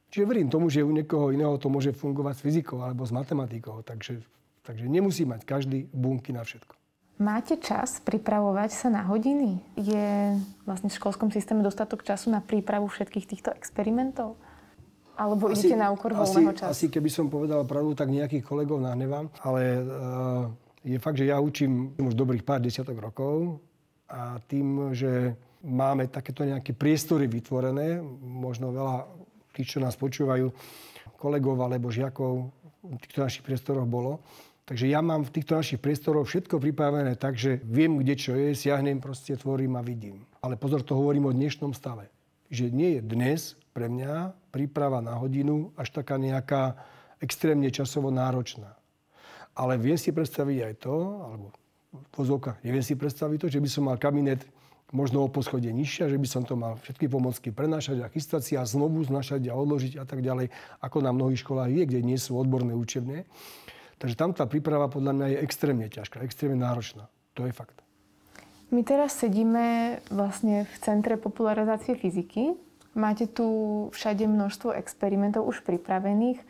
Čiže 0.10 0.26
verím 0.26 0.50
tomu, 0.50 0.72
že 0.72 0.82
u 0.84 0.92
niekoho 0.92 1.30
iného 1.36 1.56
to 1.60 1.70
môže 1.70 1.94
fungovať 1.94 2.40
s 2.40 2.44
fyzikou 2.44 2.80
alebo 2.82 3.04
s 3.06 3.12
matematikou. 3.12 3.84
Takže, 3.84 4.24
takže 4.64 4.88
nemusí 4.88 5.28
mať 5.28 5.44
každý 5.44 5.86
bunky 5.92 6.32
na 6.32 6.42
všetko. 6.48 6.74
Máte 7.18 7.58
čas 7.58 7.98
pripravovať 8.06 8.70
sa 8.70 8.88
na 8.94 9.02
hodiny? 9.10 9.58
Je 9.74 10.38
vlastne 10.70 10.86
v 10.86 10.98
školskom 11.02 11.34
systéme 11.34 11.66
dostatok 11.66 12.06
času 12.06 12.30
na 12.30 12.46
prípravu 12.46 12.86
všetkých 12.86 13.26
týchto 13.26 13.50
experimentov? 13.58 14.38
Alebo 15.18 15.50
asi, 15.50 15.74
idete 15.74 15.82
na 15.82 15.90
úkor 15.90 16.14
voľného 16.14 16.54
času? 16.54 16.70
Asi 16.70 16.86
keby 16.94 17.10
som 17.10 17.26
povedal 17.26 17.66
pravdu, 17.66 17.98
tak 17.98 18.14
nejakých 18.14 18.46
kolegov 18.46 18.78
nahnevám. 18.78 19.34
Ale 19.42 19.82
uh, 19.82 20.46
je 20.86 20.98
fakt, 21.02 21.18
že 21.18 21.26
ja 21.26 21.42
učím 21.42 21.98
už 21.98 22.14
dobrých 22.14 22.46
pár 22.46 22.62
desiatok 22.62 23.02
rokov 23.02 23.58
a 24.06 24.38
tým, 24.46 24.94
že 24.94 25.34
máme 25.66 26.08
takéto 26.08 26.46
nejaké 26.46 26.78
priestory 26.78 27.26
vytvorené, 27.26 28.00
možno 28.22 28.70
veľa 28.70 29.10
tých, 29.58 29.76
čo 29.76 29.80
nás 29.82 29.98
počúvajú, 29.98 30.54
kolegov 31.18 31.58
alebo 31.66 31.90
žiakov 31.90 32.54
v 32.86 33.02
týchto 33.02 33.26
našich 33.26 33.42
priestoroch 33.42 33.90
bolo, 33.90 34.22
Takže 34.68 34.92
ja 34.92 35.00
mám 35.00 35.24
v 35.24 35.32
týchto 35.32 35.56
našich 35.56 35.80
priestoroch 35.80 36.28
všetko 36.28 36.60
pripravené 36.60 37.16
tak, 37.16 37.40
že 37.40 37.64
viem, 37.64 38.04
kde 38.04 38.20
čo 38.20 38.36
je, 38.36 38.52
siahnem, 38.52 39.00
proste 39.00 39.40
tvorím 39.40 39.80
a 39.80 39.82
vidím. 39.82 40.28
Ale 40.44 40.60
pozor, 40.60 40.84
to 40.84 40.92
hovorím 40.92 41.32
o 41.32 41.32
dnešnom 41.32 41.72
stave. 41.72 42.12
Že 42.48 42.66
nie 42.72 42.90
je 42.98 43.02
dnes 43.04 43.40
pre 43.76 43.92
mňa 43.92 44.34
príprava 44.50 45.04
na 45.04 45.14
hodinu 45.20 45.70
až 45.78 45.94
taká 45.94 46.18
nejaká 46.18 46.80
extrémne 47.22 47.70
časovo 47.70 48.10
náročná. 48.10 48.74
Ale 49.58 49.78
viem 49.82 49.98
si 49.98 50.14
predstaviť 50.14 50.58
aj 50.70 50.74
to, 50.82 50.96
alebo 51.26 51.48
pozovka, 52.14 52.62
neviem 52.62 52.86
si 52.86 52.94
predstaviť 52.94 53.38
to, 53.42 53.48
že 53.50 53.62
by 53.62 53.70
som 53.70 53.84
mal 53.90 53.98
kabinet 53.98 54.46
možno 54.96 55.26
o 55.26 55.28
poschodie 55.28 55.74
nižšia, 55.76 56.08
že 56.08 56.18
by 56.18 56.28
som 56.30 56.44
to 56.48 56.56
mal 56.56 56.80
všetky 56.80 57.12
pomocky 57.12 57.52
prenášať 57.52 58.06
a 58.06 58.12
chystať 58.12 58.42
si 58.46 58.54
a 58.56 58.64
znovu 58.64 59.04
znašať 59.04 59.52
a 59.52 59.58
odložiť 59.58 60.00
a 60.00 60.06
tak 60.08 60.24
ďalej, 60.24 60.48
ako 60.80 60.98
na 61.04 61.12
mnohých 61.12 61.44
školách 61.44 61.74
je, 61.74 61.84
kde 61.84 62.00
nie 62.06 62.16
sú 62.16 62.40
odborné 62.40 62.72
učebne. 62.72 63.28
Takže 63.98 64.16
tam 64.16 64.32
tá 64.32 64.46
príprava 64.46 64.88
podľa 64.88 65.14
mňa 65.18 65.28
je 65.34 65.38
extrémne 65.44 65.88
ťažká, 65.90 66.22
extrémne 66.24 66.62
náročná. 66.62 67.10
To 67.36 67.50
je 67.50 67.52
fakt. 67.52 67.87
My 68.68 68.84
teraz 68.84 69.16
sedíme 69.16 70.00
vlastne 70.12 70.68
v 70.68 70.76
Centre 70.84 71.16
popularizácie 71.16 71.96
fyziky. 71.96 72.52
Máte 72.98 73.30
tu 73.30 73.48
všade 73.96 74.28
množstvo 74.28 74.76
experimentov 74.76 75.48
už 75.48 75.64
pripravených. 75.64 76.44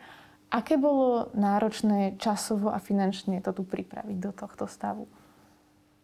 Aké 0.48 0.80
bolo 0.80 1.28
náročné 1.36 2.16
časovo 2.16 2.72
a 2.72 2.80
finančne 2.80 3.38
to 3.44 3.52
tu 3.52 3.62
pripraviť 3.62 4.16
do 4.16 4.32
tohto 4.32 4.64
stavu? 4.64 5.04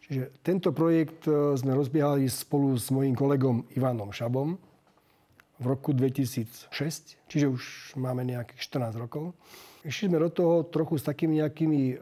Čiže 0.04 0.36
tento 0.44 0.68
projekt 0.70 1.24
e, 1.24 1.56
sme 1.56 1.72
rozbiehali 1.72 2.28
spolu 2.28 2.76
s 2.76 2.92
mojím 2.92 3.16
kolegom 3.16 3.64
Ivanom 3.72 4.12
Šabom 4.12 4.60
v 5.56 5.64
roku 5.64 5.96
2006, 5.96 6.68
čiže 7.24 7.46
už 7.48 7.62
máme 7.96 8.20
nejakých 8.28 8.60
14 8.68 9.00
rokov 9.00 9.32
išli 9.84 10.08
sme 10.08 10.18
do 10.18 10.32
toho 10.32 10.64
trochu 10.64 10.96
s 10.96 11.04
takými 11.04 11.44
nejakými 11.44 11.82
e, 11.92 11.96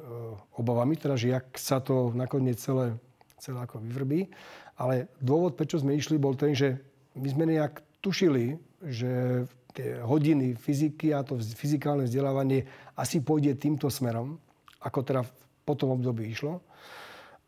obavami, 0.57 0.95
teda, 0.95 1.19
že 1.19 1.35
jak 1.35 1.47
sa 1.59 1.83
to 1.83 2.15
nakoniec 2.15 2.57
celé, 2.63 2.97
celé 3.43 3.59
ako 3.59 3.83
vyvrbí. 3.83 4.31
Ale 4.79 5.11
dôvod, 5.19 5.59
prečo 5.59 5.83
sme 5.83 5.99
išli, 5.99 6.15
bol 6.23 6.39
ten, 6.39 6.55
že 6.55 6.79
my 7.19 7.27
sme 7.27 7.45
nejak 7.51 7.83
tušili, 7.99 8.55
že 8.87 9.45
tie 9.75 9.99
hodiny 10.05 10.55
fyziky 10.55 11.11
a 11.11 11.27
to 11.27 11.41
fyzikálne 11.41 12.07
vzdelávanie 12.07 12.69
asi 12.95 13.19
pôjde 13.25 13.59
týmto 13.59 13.91
smerom, 13.91 14.39
ako 14.85 14.99
teda 15.03 15.23
po 15.67 15.75
tom 15.75 15.97
období 15.97 16.31
išlo. 16.31 16.63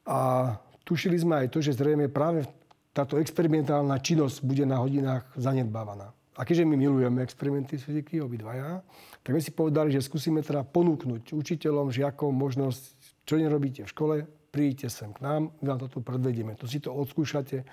A 0.09 0.51
tušili 0.83 1.15
sme 1.21 1.47
aj 1.47 1.53
to, 1.55 1.63
že 1.63 1.77
zrejme 1.77 2.11
práve 2.11 2.49
táto 2.95 3.19
experimentálna 3.19 3.99
činnosť 4.01 4.43
bude 4.47 4.65
na 4.67 4.81
hodinách 4.81 5.27
zanedbávaná. 5.37 6.11
A 6.35 6.43
keďže 6.43 6.67
my 6.67 6.75
milujeme 6.75 7.23
experimenty 7.23 7.79
z 7.79 7.87
fyziky, 7.87 8.19
obidvaja, 8.19 8.83
tak 9.23 9.33
my 9.39 9.41
si 9.43 9.55
povedali, 9.55 9.95
že 9.95 10.03
skúsime 10.03 10.43
teda 10.43 10.67
ponúknuť 10.67 11.31
učiteľom, 11.31 11.95
žiakom 11.95 12.35
možnosť, 12.35 12.83
čo 13.23 13.39
nerobíte 13.39 13.87
v 13.87 13.93
škole, 13.93 14.17
príďte 14.55 14.87
sem 14.87 15.11
k 15.11 15.19
nám, 15.19 15.51
my 15.59 15.75
vám 15.75 15.83
to 15.83 15.89
tu 15.91 15.99
predvedieme, 15.99 16.55
to 16.55 16.71
si 16.71 16.79
to 16.79 16.95
odskúšate. 16.95 17.67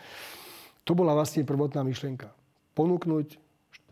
To 0.89 0.91
bola 0.97 1.13
vlastne 1.13 1.45
prvotná 1.45 1.85
myšlienka. 1.85 2.33
Ponúknuť 2.73 3.37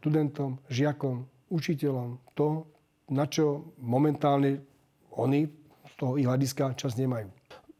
študentom, 0.02 0.58
žiakom, 0.74 1.30
učiteľom 1.54 2.18
to, 2.34 2.66
na 3.14 3.30
čo 3.30 3.70
momentálne 3.78 4.66
oni 5.14 5.46
z 5.86 5.94
toho 6.02 6.18
ich 6.18 6.26
hľadiska 6.26 6.74
čas 6.74 6.98
nemajú. 6.98 7.30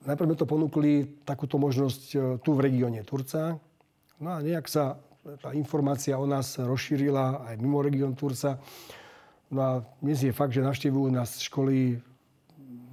Najprv 0.06 0.28
sme 0.30 0.38
to 0.38 0.46
ponúkli 0.46 0.92
takúto 1.26 1.58
možnosť 1.58 2.04
e, 2.14 2.18
tu 2.40 2.54
v 2.54 2.64
regióne 2.70 3.02
Turca. 3.02 3.58
No 4.22 4.30
a 4.36 4.40
nejak 4.40 4.70
sa 4.70 4.96
tá 5.44 5.52
informácia 5.52 6.16
o 6.16 6.26
nás 6.26 6.56
rozšírila 6.56 7.50
aj 7.52 7.56
mimo 7.60 7.84
región 7.84 8.16
Tursa. 8.16 8.58
No 9.52 9.60
a 9.60 9.72
dnes 10.00 10.24
je 10.24 10.32
fakt, 10.32 10.56
že 10.56 10.64
navštevujú 10.64 11.10
nás 11.12 11.42
školy 11.42 12.00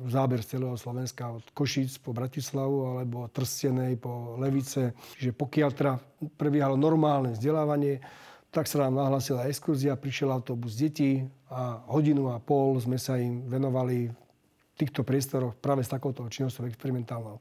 záber 0.04 0.44
z 0.44 0.56
celého 0.56 0.76
Slovenska, 0.76 1.32
od 1.32 1.44
Košíc 1.56 1.96
po 1.98 2.12
Bratislavu 2.12 2.96
alebo 2.96 3.26
Trstenej 3.32 3.96
po 3.96 4.36
Levice. 4.36 4.92
Čiže 5.16 5.32
pokiaľ 5.32 5.70
teda 5.72 5.94
prebiehalo 6.36 6.76
normálne 6.76 7.32
vzdelávanie, 7.32 8.04
tak 8.52 8.68
sa 8.68 8.84
nám 8.84 8.96
nahlásila 8.96 9.48
exkurzia, 9.48 10.00
prišiel 10.00 10.32
autobus 10.32 10.76
detí 10.76 11.24
a 11.52 11.80
hodinu 11.92 12.32
a 12.32 12.40
pol 12.40 12.80
sme 12.80 12.96
sa 12.96 13.20
im 13.20 13.44
venovali 13.48 14.08
v 14.08 14.74
týchto 14.76 15.04
priestoroch 15.04 15.56
práve 15.56 15.84
s 15.84 15.92
takouto 15.92 16.24
činnosťou 16.28 16.68
experimentálnou. 16.68 17.40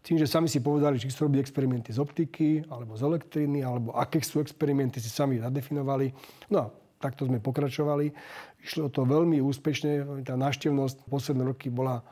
Tým, 0.00 0.16
že 0.16 0.24
sami 0.24 0.48
si 0.48 0.64
povedali, 0.64 0.96
či 0.96 1.12
chcú 1.12 1.28
robiť 1.28 1.40
experimenty 1.44 1.92
z 1.92 2.00
optiky, 2.00 2.64
alebo 2.72 2.96
z 2.96 3.04
elektriny, 3.04 3.60
alebo 3.60 3.92
aké 3.92 4.16
sú 4.24 4.40
experimenty, 4.40 4.96
si 4.96 5.12
sami 5.12 5.36
zadefinovali. 5.36 6.08
No 6.48 6.56
a 6.56 6.66
takto 7.00 7.24
sme 7.24 7.40
pokračovali. 7.40 8.12
Išlo 8.60 8.92
to 8.92 9.08
veľmi 9.08 9.40
úspešne. 9.40 10.22
Tá 10.22 10.36
návštevnosť 10.36 11.08
posledné 11.08 11.42
roky 11.48 11.72
bola 11.72 12.04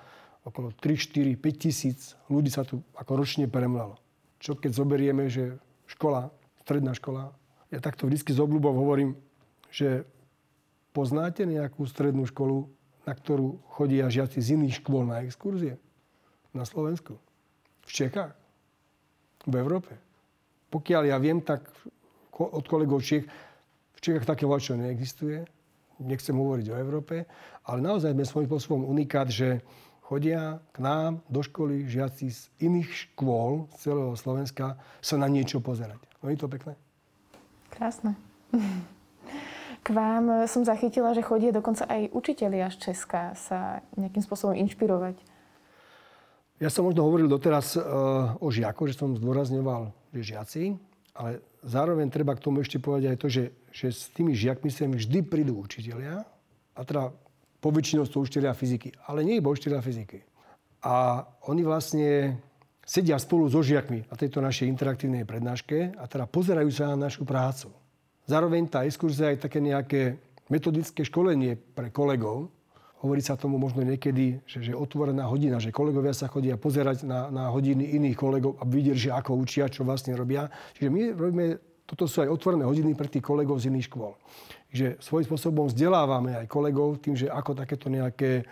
okolo 0.48 0.72
3, 0.72 0.96
4, 0.96 1.36
5 1.36 1.62
tisíc 1.62 2.16
ľudí 2.32 2.48
sa 2.48 2.64
tu 2.64 2.80
ako 2.96 3.20
ročne 3.20 3.44
premlalo. 3.44 4.00
čo 4.40 4.56
keď 4.56 4.70
zoberieme, 4.72 5.28
že 5.28 5.60
škola, 5.90 6.32
stredná 6.64 6.96
škola, 6.96 7.34
ja 7.68 7.84
takto 7.84 8.08
vždy 8.08 8.32
z 8.32 8.40
obľubov 8.40 8.72
hovorím, 8.72 9.18
že 9.68 10.08
poznáte 10.96 11.44
nejakú 11.44 11.84
strednú 11.84 12.24
školu, 12.24 12.70
na 13.04 13.12
ktorú 13.12 13.60
chodia 13.76 14.08
žiaci 14.08 14.40
z 14.40 14.56
iných 14.56 14.80
škôl 14.80 15.04
na 15.04 15.20
exkurzie? 15.26 15.76
Na 16.56 16.64
Slovensku? 16.64 17.20
V 17.84 17.90
Čechách? 17.92 18.32
V 19.44 19.54
Európe? 19.58 20.00
Pokiaľ 20.72 21.02
ja 21.12 21.16
viem, 21.20 21.44
tak 21.44 21.68
od 22.32 22.64
kolegov 22.64 23.02
Čech, 23.02 23.26
v 23.98 24.00
Čechách 24.00 24.30
také 24.30 24.46
čo 24.62 24.78
neexistuje. 24.78 25.42
Nechcem 25.98 26.38
hovoriť 26.38 26.70
o 26.70 26.78
Európe, 26.78 27.26
ale 27.66 27.78
naozaj 27.82 28.14
sme 28.14 28.22
svojím 28.22 28.48
spôsobom 28.54 28.86
unikát, 28.86 29.26
že 29.26 29.66
chodia 30.06 30.62
k 30.70 30.78
nám 30.78 31.18
do 31.26 31.42
školy 31.42 31.90
žiaci 31.90 32.30
z 32.30 32.46
iných 32.62 32.86
škôl 33.10 33.66
z 33.74 33.90
celého 33.90 34.14
Slovenska 34.14 34.78
sa 35.02 35.16
na 35.18 35.26
niečo 35.26 35.58
pozerať. 35.58 35.98
No 36.22 36.30
je 36.30 36.38
to 36.38 36.46
pekné? 36.46 36.78
Krásne. 37.74 38.14
K 39.78 39.94
vám 39.94 40.44
som 40.50 40.66
zachytila, 40.68 41.16
že 41.16 41.24
chodí 41.24 41.48
dokonca 41.48 41.86
aj 41.88 42.12
učitelia 42.12 42.68
z 42.68 42.90
Česka 42.90 43.32
sa 43.32 43.80
nejakým 43.96 44.20
spôsobom 44.20 44.52
inšpirovať. 44.52 45.16
Ja 46.58 46.68
som 46.68 46.84
možno 46.84 47.06
hovoril 47.06 47.30
doteraz 47.30 47.78
uh, 47.78 48.34
o 48.42 48.50
žiakoch, 48.50 48.90
že 48.90 48.98
som 48.98 49.14
zdôrazňoval, 49.14 49.94
že 50.12 50.34
žiaci, 50.34 50.62
ale 51.14 51.40
zároveň 51.62 52.10
treba 52.10 52.34
k 52.34 52.42
tomu 52.42 52.60
ešte 52.60 52.82
povedať 52.82 53.14
aj 53.14 53.18
to, 53.18 53.28
že, 53.30 53.42
že 53.78 53.94
s 53.94 54.10
tými 54.10 54.34
žiakmi 54.34 54.74
sem 54.74 54.90
vždy 54.90 55.22
prídu 55.22 55.62
učitelia, 55.62 56.26
a 56.74 56.80
teda 56.82 57.14
poväčšinou 57.62 58.06
sú 58.10 58.26
učiteľia 58.26 58.54
fyziky. 58.54 58.90
Ale 59.06 59.22
nie 59.22 59.38
iba 59.38 59.54
učiteľia 59.54 59.78
fyziky. 59.78 60.18
A 60.82 61.26
oni 61.46 61.62
vlastne 61.62 62.38
sedia 62.82 63.18
spolu 63.22 63.46
so 63.46 63.62
žiakmi 63.62 64.06
na 64.10 64.14
tejto 64.18 64.42
našej 64.42 64.66
interaktívnej 64.66 65.22
prednáške 65.26 65.94
a 65.94 66.04
teda 66.10 66.26
pozerajú 66.26 66.70
sa 66.74 66.94
na 66.94 67.06
našu 67.10 67.22
prácu. 67.22 67.70
Zároveň 68.26 68.66
tá 68.66 68.82
exkurzia 68.82 69.34
je 69.34 69.42
také 69.42 69.58
nejaké 69.62 70.18
metodické 70.50 71.02
školenie 71.02 71.54
pre 71.54 71.90
kolegov. 71.90 72.50
Hovorí 72.98 73.22
sa 73.22 73.38
tomu 73.38 73.62
možno 73.62 73.86
niekedy, 73.86 74.42
že, 74.42 74.58
že 74.58 74.72
otvorená 74.74 75.22
hodina, 75.30 75.62
že 75.62 75.70
kolegovia 75.70 76.10
sa 76.10 76.26
chodia 76.26 76.58
pozerať 76.58 77.06
na, 77.06 77.30
na 77.30 77.46
hodiny 77.54 77.94
iných 77.94 78.18
kolegov 78.18 78.58
a 78.58 78.66
vidieť, 78.66 78.96
že 78.98 79.10
ako 79.14 79.38
učia, 79.38 79.70
čo 79.70 79.86
vlastne 79.86 80.18
robia. 80.18 80.50
Čiže 80.74 80.88
my 80.90 81.02
robíme, 81.14 81.46
toto 81.88 82.04
sú 82.04 82.20
aj 82.20 82.28
otvorené 82.28 82.68
hodiny 82.68 82.92
pre 82.92 83.08
tých 83.08 83.24
kolegov 83.24 83.56
z 83.56 83.72
iných 83.72 83.88
škôl 83.88 84.12
že 84.68 85.00
svojím 85.00 85.26
spôsobom 85.32 85.66
vzdelávame 85.68 86.36
aj 86.36 86.46
kolegov 86.50 87.00
tým, 87.00 87.16
že 87.16 87.32
ako 87.32 87.56
takéto 87.56 87.88
nejaké 87.88 88.44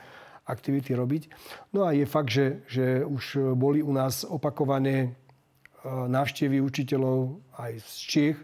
aktivity 0.46 0.96
robiť. 0.96 1.28
No 1.74 1.84
a 1.84 1.92
je 1.92 2.06
fakt, 2.08 2.32
že, 2.32 2.64
že 2.70 3.02
už 3.04 3.54
boli 3.58 3.82
u 3.82 3.90
nás 3.90 4.22
opakované 4.22 4.96
e, 5.02 5.08
návštevy 5.84 6.62
učiteľov 6.62 7.42
aj 7.58 7.72
z 7.82 7.92
Čiech, 8.06 8.38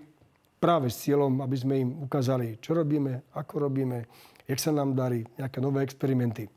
práve 0.58 0.90
s 0.90 1.06
cieľom, 1.06 1.40
aby 1.40 1.56
sme 1.56 1.74
im 1.78 1.90
ukázali, 2.02 2.58
čo 2.58 2.74
robíme, 2.74 3.22
ako 3.38 3.70
robíme, 3.70 4.04
jak 4.46 4.58
sa 4.58 4.74
nám 4.74 4.98
darí, 4.98 5.22
nejaké 5.38 5.58
nové 5.62 5.86
experimenty. 5.86 6.50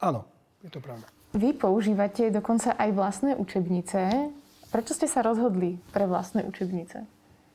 Áno, 0.00 0.24
je 0.64 0.72
to 0.72 0.80
pravda. 0.80 1.06
Vy 1.36 1.56
používate 1.56 2.32
dokonca 2.32 2.74
aj 2.78 2.90
vlastné 2.94 3.32
učebnice. 3.36 4.32
Prečo 4.72 4.92
ste 4.96 5.06
sa 5.06 5.20
rozhodli 5.22 5.76
pre 5.92 6.08
vlastné 6.08 6.46
učebnice? 6.46 7.13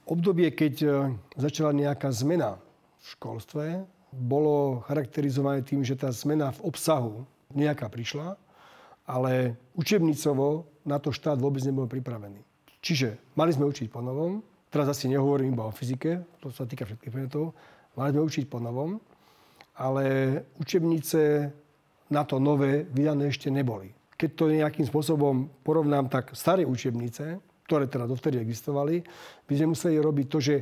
Obdobie, 0.10 0.50
keď 0.50 0.76
e, 0.82 0.90
začala 1.38 1.70
nejaká 1.70 2.10
zmena 2.10 2.58
v 2.98 3.06
školstve 3.14 3.66
bolo 4.10 4.82
charakterizované 4.90 5.62
tým, 5.62 5.86
že 5.86 5.94
tá 5.94 6.10
zmena 6.10 6.50
v 6.50 6.74
obsahu 6.74 7.30
nejaká 7.54 7.86
prišla, 7.94 8.34
ale 9.06 9.54
učebnicovo 9.78 10.66
na 10.82 10.98
to 10.98 11.14
štát 11.14 11.38
vôbec 11.38 11.62
nebol 11.62 11.86
pripravený. 11.86 12.42
Čiže 12.82 13.22
mali 13.38 13.54
sme 13.54 13.70
učiť 13.70 13.86
po 13.94 14.02
novom, 14.02 14.42
teraz 14.74 14.90
asi 14.90 15.06
nehovorím 15.14 15.54
iba 15.54 15.70
o 15.70 15.74
fyzike, 15.74 16.26
to 16.42 16.50
sa 16.50 16.66
týka 16.66 16.90
všetkých 16.90 17.14
predmetov, 17.14 17.54
mali 17.94 18.10
sme 18.10 18.26
učiť 18.26 18.50
po 18.50 18.58
novom, 18.58 18.98
ale 19.78 20.06
učebnice 20.58 21.54
na 22.10 22.26
to 22.26 22.42
nové 22.42 22.82
vydané 22.90 23.30
ešte 23.30 23.54
neboli. 23.54 23.94
Keď 24.18 24.30
to 24.34 24.50
nejakým 24.50 24.90
spôsobom 24.90 25.54
porovnám, 25.62 26.10
tak 26.10 26.34
staré 26.34 26.66
učebnice, 26.66 27.38
ktoré 27.70 27.86
teda 27.86 28.10
dovtedy 28.10 28.42
existovali, 28.42 29.06
by 29.46 29.54
sme 29.54 29.78
museli 29.78 30.02
robiť 30.02 30.26
to, 30.26 30.40
že 30.42 30.56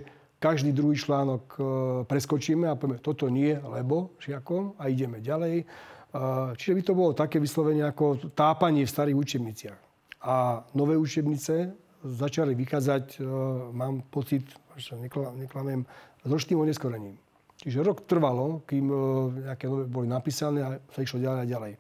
každý 0.44 0.76
druhý 0.76 1.00
článok 1.00 1.44
e, 1.56 1.60
preskočíme 2.06 2.68
a 2.68 2.76
povieme, 2.76 3.00
toto 3.00 3.32
nie, 3.32 3.56
lebo 3.56 4.20
žiakom 4.20 4.76
a 4.76 4.92
ideme 4.92 5.24
ďalej. 5.24 5.64
E, 5.64 5.66
čiže 6.60 6.76
by 6.76 6.82
to 6.84 6.94
bolo 6.94 7.12
také 7.16 7.40
vyslovenie 7.40 7.88
ako 7.88 8.36
tápanie 8.36 8.84
v 8.84 8.92
starých 8.92 9.18
učebniciach. 9.18 9.80
A 10.28 10.68
nové 10.76 11.00
učebnice 11.00 11.72
začali 12.04 12.54
vychádzať, 12.54 13.06
e, 13.18 13.20
mám 13.72 14.04
pocit, 14.12 14.46
že 14.76 14.94
neklamem, 15.00 15.88
s 16.22 16.30
ročným 16.30 16.60
oneskorením. 16.60 17.16
Čiže 17.58 17.82
rok 17.82 18.06
trvalo, 18.06 18.62
kým 18.70 18.94
nejaké 19.42 19.66
nové 19.66 19.90
boli 19.90 20.06
napísané 20.06 20.62
a 20.62 20.78
sa 20.94 21.02
išlo 21.02 21.18
ďalej 21.18 21.40
a 21.42 21.50
ďalej. 21.50 21.74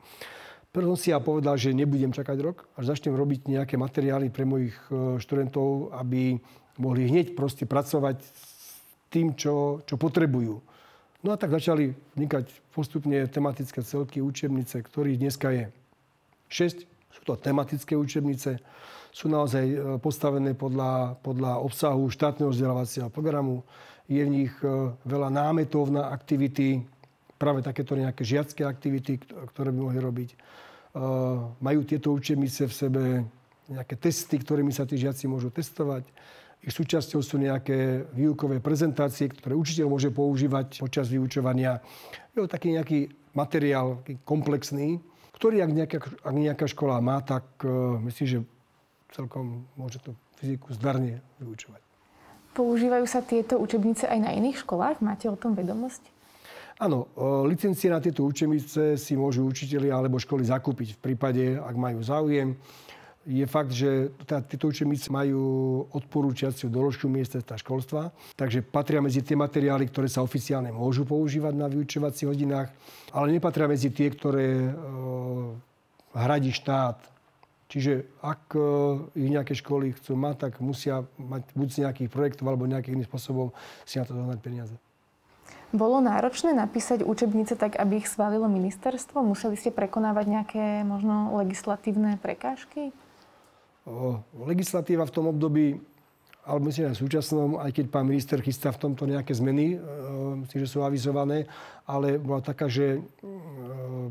Preto 0.72 0.94
som 0.94 1.00
si 1.00 1.10
ja 1.10 1.18
povedal, 1.18 1.58
že 1.58 1.74
nebudem 1.74 2.14
čakať 2.14 2.38
rok, 2.44 2.70
až 2.78 2.94
začnem 2.94 3.16
robiť 3.18 3.50
nejaké 3.50 3.76
materiály 3.80 4.30
pre 4.30 4.46
mojich 4.46 4.76
študentov, 5.18 5.96
aby 5.96 6.38
mohli 6.78 7.10
hneď 7.10 7.34
proste 7.34 7.66
pracovať 7.66 8.22
tým, 9.10 9.34
čo, 9.34 9.82
čo 9.88 9.96
potrebujú. 9.98 10.62
No 11.26 11.34
a 11.34 11.40
tak 11.40 11.50
začali 11.50 11.92
vnikať 12.14 12.46
postupne 12.70 13.26
tematické 13.26 13.82
celky, 13.82 14.22
učebnice, 14.22 14.86
ktorých 14.86 15.18
dneska 15.18 15.50
je 15.50 15.66
6. 16.48 16.86
Sú 17.10 17.22
to 17.26 17.34
tematické 17.34 17.98
učebnice, 17.98 18.62
sú 19.10 19.26
naozaj 19.26 19.66
e, 19.66 19.78
postavené 19.98 20.54
podľa, 20.54 21.18
podľa 21.26 21.58
obsahu 21.66 22.06
štátneho 22.14 22.54
vzdelávacieho 22.54 23.10
programu. 23.10 23.66
Je 24.06 24.22
v 24.22 24.30
nich 24.30 24.54
e, 24.62 24.94
veľa 25.10 25.34
námetov 25.34 25.90
na 25.90 26.14
aktivity, 26.14 26.86
práve 27.38 27.62
takéto 27.62 27.94
nejaké 27.94 28.26
žiacké 28.26 28.66
aktivity, 28.66 29.22
ktoré 29.22 29.70
by 29.70 29.80
mohli 29.80 30.00
robiť. 30.02 30.30
E, 30.34 30.38
majú 31.62 31.82
tieto 31.86 32.12
učebnice 32.12 32.66
v 32.66 32.74
sebe 32.74 33.02
nejaké 33.70 33.96
testy, 33.96 34.42
ktorými 34.42 34.74
sa 34.74 34.84
tí 34.84 34.98
žiaci 34.98 35.30
môžu 35.30 35.54
testovať. 35.54 36.10
Ich 36.66 36.74
súčasťou 36.74 37.22
sú 37.22 37.38
nejaké 37.38 38.10
výukové 38.18 38.58
prezentácie, 38.58 39.30
ktoré 39.30 39.54
učiteľ 39.54 39.86
môže 39.88 40.10
používať 40.10 40.82
počas 40.82 41.06
vyučovania. 41.08 41.80
Je 42.34 42.42
to 42.42 42.50
taký 42.50 42.74
nejaký 42.74 43.14
materiál 43.38 44.02
komplexný, 44.26 44.98
ktorý 45.38 45.62
ak 45.62 45.72
nejaká, 45.72 45.98
ak 46.26 46.36
nejaká 46.36 46.66
škola 46.66 46.98
má, 46.98 47.22
tak 47.22 47.46
uh, 47.62 48.02
myslím, 48.10 48.26
že 48.26 48.40
celkom 49.14 49.70
môže 49.78 50.02
tú 50.02 50.18
fyziku 50.42 50.74
zdarne 50.74 51.22
vyučovať. 51.38 51.82
Používajú 52.58 53.06
sa 53.06 53.22
tieto 53.22 53.62
učebnice 53.62 54.10
aj 54.10 54.18
na 54.18 54.34
iných 54.34 54.66
školách? 54.66 54.98
Máte 55.06 55.30
o 55.30 55.38
tom 55.38 55.54
vedomosť? 55.54 56.17
Áno, 56.78 57.10
e, 57.10 57.50
licencie 57.50 57.90
na 57.90 57.98
tieto 57.98 58.22
učebnice 58.22 59.02
si 59.02 59.14
môžu 59.18 59.50
učiteľi 59.50 59.90
alebo 59.90 60.22
školy 60.22 60.46
zakúpiť 60.46 60.98
v 60.98 61.00
prípade, 61.02 61.44
ak 61.58 61.76
majú 61.76 62.00
záujem 62.06 62.54
je 63.28 63.44
fakt, 63.44 63.76
že 63.76 64.16
teda 64.24 64.40
tieto 64.40 64.72
učebnice 64.72 65.12
majú 65.12 65.44
odporúčaciu 65.92 66.72
doložku 66.72 67.12
ministerstva 67.12 67.60
školstva, 67.60 68.02
takže 68.40 68.64
patria 68.64 69.04
medzi 69.04 69.20
tie 69.20 69.36
materiály, 69.36 69.92
ktoré 69.92 70.08
sa 70.08 70.24
oficiálne 70.24 70.72
môžu 70.72 71.04
používať 71.04 71.54
na 71.60 71.68
vyučovacích 71.68 72.24
hodinách, 72.24 72.72
ale 73.12 73.36
nepatria 73.36 73.68
medzi 73.68 73.92
tie, 73.92 74.08
ktoré 74.08 74.48
e, 74.48 74.72
hradí 76.16 76.56
štát. 76.56 77.04
Čiže 77.68 78.24
ak 78.24 78.56
e, 78.56 78.60
ich 79.20 79.28
nejaké 79.28 79.60
školy 79.60 79.92
chcú 80.00 80.16
mať, 80.16 80.48
tak 80.48 80.64
musia 80.64 81.04
mať 81.20 81.52
buď 81.52 81.68
z 81.68 81.78
nejakých 81.84 82.10
projektov 82.10 82.48
alebo 82.48 82.64
nejakým 82.64 82.96
iným 82.96 83.12
spôsobom 83.12 83.52
si 83.84 84.00
na 84.00 84.08
to 84.08 84.16
zohnať 84.16 84.40
peniaze. 84.40 84.87
Bolo 85.76 86.00
náročné 86.00 86.56
napísať 86.56 87.04
učebnice 87.04 87.60
tak, 87.60 87.76
aby 87.76 88.00
ich 88.00 88.08
schválilo 88.08 88.48
ministerstvo? 88.48 89.20
Museli 89.20 89.60
ste 89.60 89.76
prekonávať 89.76 90.26
nejaké 90.26 90.66
možno 90.88 91.36
legislatívne 91.36 92.16
prekážky? 92.24 92.96
legislatíva 94.36 95.08
v 95.08 95.16
tom 95.16 95.26
období, 95.32 95.80
ale 96.48 96.60
myslím 96.64 96.92
v 96.92 97.04
súčasnom, 97.04 97.60
aj 97.60 97.72
keď 97.76 97.86
pán 97.92 98.08
minister 98.08 98.40
chystá 98.40 98.72
v 98.72 98.88
tomto 98.88 99.04
nejaké 99.08 99.36
zmeny, 99.36 99.76
e, 99.76 99.78
myslím, 100.44 100.60
že 100.64 100.72
sú 100.72 100.84
avizované, 100.84 101.48
ale 101.88 102.20
bola 102.20 102.40
taká, 102.40 102.72
že 102.72 103.00
e, 103.00 103.02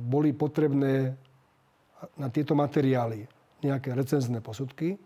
boli 0.00 0.36
potrebné 0.36 1.16
na 2.16 2.28
tieto 2.28 2.52
materiály 2.52 3.24
nejaké 3.64 3.96
recenzné 3.96 4.44
posudky. 4.44 5.00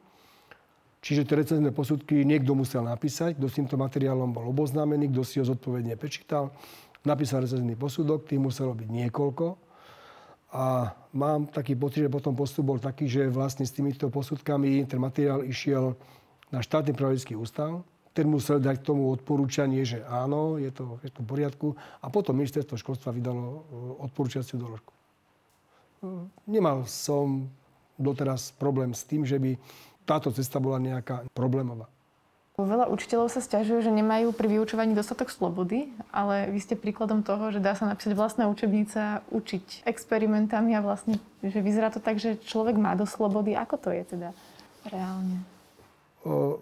Čiže 1.01 1.25
tie 1.25 1.41
recenzné 1.41 1.73
posudky 1.73 2.29
niekto 2.29 2.53
musel 2.53 2.85
napísať, 2.85 3.41
kto 3.41 3.49
s 3.49 3.57
týmto 3.57 3.81
materiálom 3.81 4.37
bol 4.37 4.53
oboznámený, 4.53 5.09
kto 5.09 5.23
si 5.25 5.41
ho 5.41 5.49
zodpovedne 5.49 5.97
prečítal. 5.97 6.53
Napísal 7.09 7.49
recenzný 7.49 7.73
posudok, 7.73 8.29
tých 8.29 8.37
muselo 8.37 8.77
byť 8.77 8.89
niekoľko. 8.89 9.57
A 10.53 10.93
mám 11.17 11.49
taký 11.49 11.73
pocit, 11.73 12.05
že 12.05 12.13
potom 12.13 12.37
postup 12.37 12.69
bol 12.69 12.79
taký, 12.83 13.09
že 13.09 13.33
vlastne 13.33 13.65
s 13.65 13.73
týmito 13.73 14.13
posudkami 14.13 14.85
ten 14.85 15.01
materiál 15.01 15.41
išiel 15.47 15.97
na 16.53 16.61
štátny 16.61 16.93
pravický 16.93 17.33
ústav. 17.33 17.81
Ten 18.11 18.27
musel 18.27 18.59
dať 18.59 18.83
k 18.83 18.87
tomu 18.91 19.09
odporúčanie, 19.09 19.87
že 19.87 20.03
áno, 20.05 20.59
je 20.59 20.69
to, 20.75 20.99
je 21.07 21.11
to 21.15 21.23
v 21.23 21.31
poriadku. 21.31 21.67
A 22.03 22.11
potom 22.11 22.35
ministerstvo 22.37 22.77
školstva 22.77 23.15
vydalo 23.15 23.41
e, 23.41 23.59
odporúčaciu 24.03 24.59
doložku. 24.59 24.91
Nemal 26.51 26.85
som 26.91 27.47
doteraz 28.01 28.51
problém 28.57 28.97
s 28.97 29.07
tým, 29.07 29.23
že 29.23 29.39
by 29.39 29.55
táto 30.09 30.33
cesta 30.35 30.59
bola 30.59 30.81
nejaká 30.81 31.27
problémová. 31.33 31.89
Veľa 32.61 32.93
učiteľov 32.93 33.33
sa 33.33 33.41
stiažuje, 33.41 33.81
že 33.81 33.89
nemajú 33.89 34.37
pri 34.37 34.61
vyučovaní 34.61 34.93
dostatok 34.93 35.33
slobody, 35.33 35.89
ale 36.13 36.53
vy 36.53 36.61
ste 36.61 36.77
príkladom 36.77 37.25
toho, 37.25 37.49
že 37.49 37.63
dá 37.63 37.73
sa 37.73 37.89
napísať 37.89 38.13
vlastná 38.13 38.53
učebnica, 38.53 39.25
učiť 39.33 39.89
experimentami 39.89 40.77
a 40.77 40.85
vlastne, 40.85 41.17
že 41.41 41.57
vyzerá 41.65 41.89
to 41.89 42.05
tak, 42.05 42.21
že 42.21 42.37
človek 42.37 42.77
má 42.77 42.93
do 42.93 43.09
slobody. 43.09 43.57
Ako 43.57 43.81
to 43.81 43.89
je 43.89 44.05
teda 44.05 44.37
reálne? 44.93 45.41
O, 46.21 46.61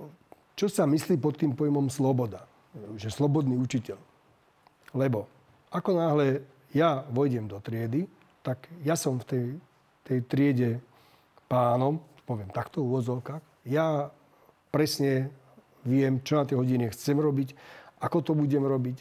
čo 0.55 0.71
sa 0.71 0.87
myslí 0.87 1.19
pod 1.19 1.35
tým 1.35 1.59
pojmom 1.59 1.91
sloboda? 1.91 2.47
Že 2.95 3.11
slobodný 3.11 3.59
učiteľ. 3.59 3.99
Lebo 4.95 5.27
ako 5.75 5.99
náhle 5.99 6.47
ja 6.71 7.03
vojdem 7.11 7.51
do 7.51 7.59
triedy, 7.59 8.07
tak 8.47 8.71
ja 8.87 8.95
som 8.95 9.19
v 9.19 9.25
tej, 9.27 9.47
tej 10.07 10.19
triede 10.31 10.71
pánom, 11.51 11.99
poviem 12.29 12.53
takto 12.53 12.85
v 12.85 12.93
úvozovkách, 12.93 13.41
ja 13.65 14.13
presne 14.69 15.33
viem, 15.89 16.21
čo 16.21 16.37
na 16.37 16.45
tej 16.45 16.61
hodine 16.61 16.93
chcem 16.93 17.17
robiť, 17.17 17.57
ako 18.05 18.21
to 18.21 18.33
budem 18.37 18.61
robiť, 18.69 19.01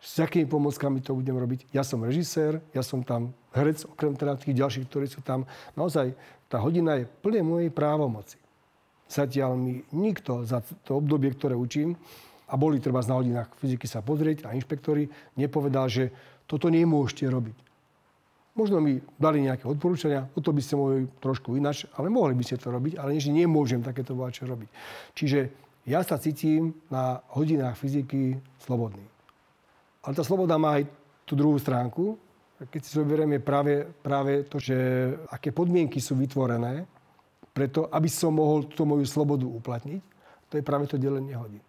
s 0.00 0.20
akými 0.20 0.44
pomockami 0.44 1.00
to 1.00 1.16
budem 1.16 1.36
robiť. 1.36 1.72
Ja 1.72 1.84
som 1.84 2.04
režisér, 2.04 2.60
ja 2.76 2.84
som 2.84 3.00
tam 3.00 3.32
herec, 3.56 3.84
okrem 3.84 4.16
teda 4.16 4.36
tých 4.36 4.56
ďalších, 4.56 4.86
ktorí 4.88 5.06
sú 5.08 5.20
tam. 5.20 5.44
Naozaj, 5.76 6.16
tá 6.48 6.56
hodina 6.60 7.00
je 7.00 7.08
plne 7.20 7.44
mojej 7.44 7.72
právomoci. 7.72 8.40
Zatiaľ 9.08 9.56
mi 9.60 9.84
nikto 9.92 10.44
za 10.48 10.64
to 10.84 11.00
obdobie, 11.00 11.32
ktoré 11.36 11.52
učím, 11.52 11.96
a 12.50 12.58
boli 12.58 12.82
treba 12.82 12.98
na 13.06 13.14
hodinách 13.14 13.54
fyziky 13.62 13.86
sa 13.86 14.02
pozrieť 14.02 14.42
a 14.48 14.58
inšpektori, 14.58 15.06
nepovedal, 15.38 15.86
že 15.86 16.10
toto 16.50 16.66
nemôžete 16.66 17.30
robiť. 17.30 17.69
Možno 18.60 18.76
mi 18.76 19.00
dali 19.16 19.40
nejaké 19.40 19.64
odporúčania, 19.64 20.28
toto 20.36 20.52
by 20.52 20.60
ste 20.60 20.76
mohli 20.76 21.08
trošku 21.16 21.56
ináč, 21.56 21.88
ale 21.96 22.12
mohli 22.12 22.36
by 22.36 22.44
ste 22.44 22.60
to 22.60 22.68
robiť, 22.68 23.00
ale 23.00 23.16
nie, 23.16 23.24
že 23.24 23.32
nemôžem 23.32 23.80
takéto 23.80 24.12
čo 24.28 24.44
robiť. 24.44 24.68
Čiže 25.16 25.38
ja 25.88 26.04
sa 26.04 26.20
cítim 26.20 26.76
na 26.92 27.24
hodinách 27.32 27.80
fyziky 27.80 28.36
slobodný. 28.60 29.00
Ale 30.04 30.12
tá 30.12 30.20
sloboda 30.20 30.60
má 30.60 30.76
aj 30.76 30.84
tú 31.24 31.32
druhú 31.40 31.56
stránku. 31.56 32.20
Keď 32.60 32.80
si 32.84 33.00
zoberieme 33.00 33.40
práve, 33.40 33.88
práve 34.04 34.44
to, 34.44 34.60
že 34.60 34.76
aké 35.32 35.56
podmienky 35.56 35.96
sú 35.96 36.12
vytvorené 36.20 36.84
preto, 37.56 37.88
aby 37.88 38.12
som 38.12 38.36
mohol 38.36 38.68
tú 38.68 38.84
moju 38.84 39.08
slobodu 39.08 39.48
uplatniť, 39.48 40.02
to 40.52 40.60
je 40.60 40.64
práve 40.68 40.84
to 40.84 41.00
delenie 41.00 41.32
hodín. 41.32 41.64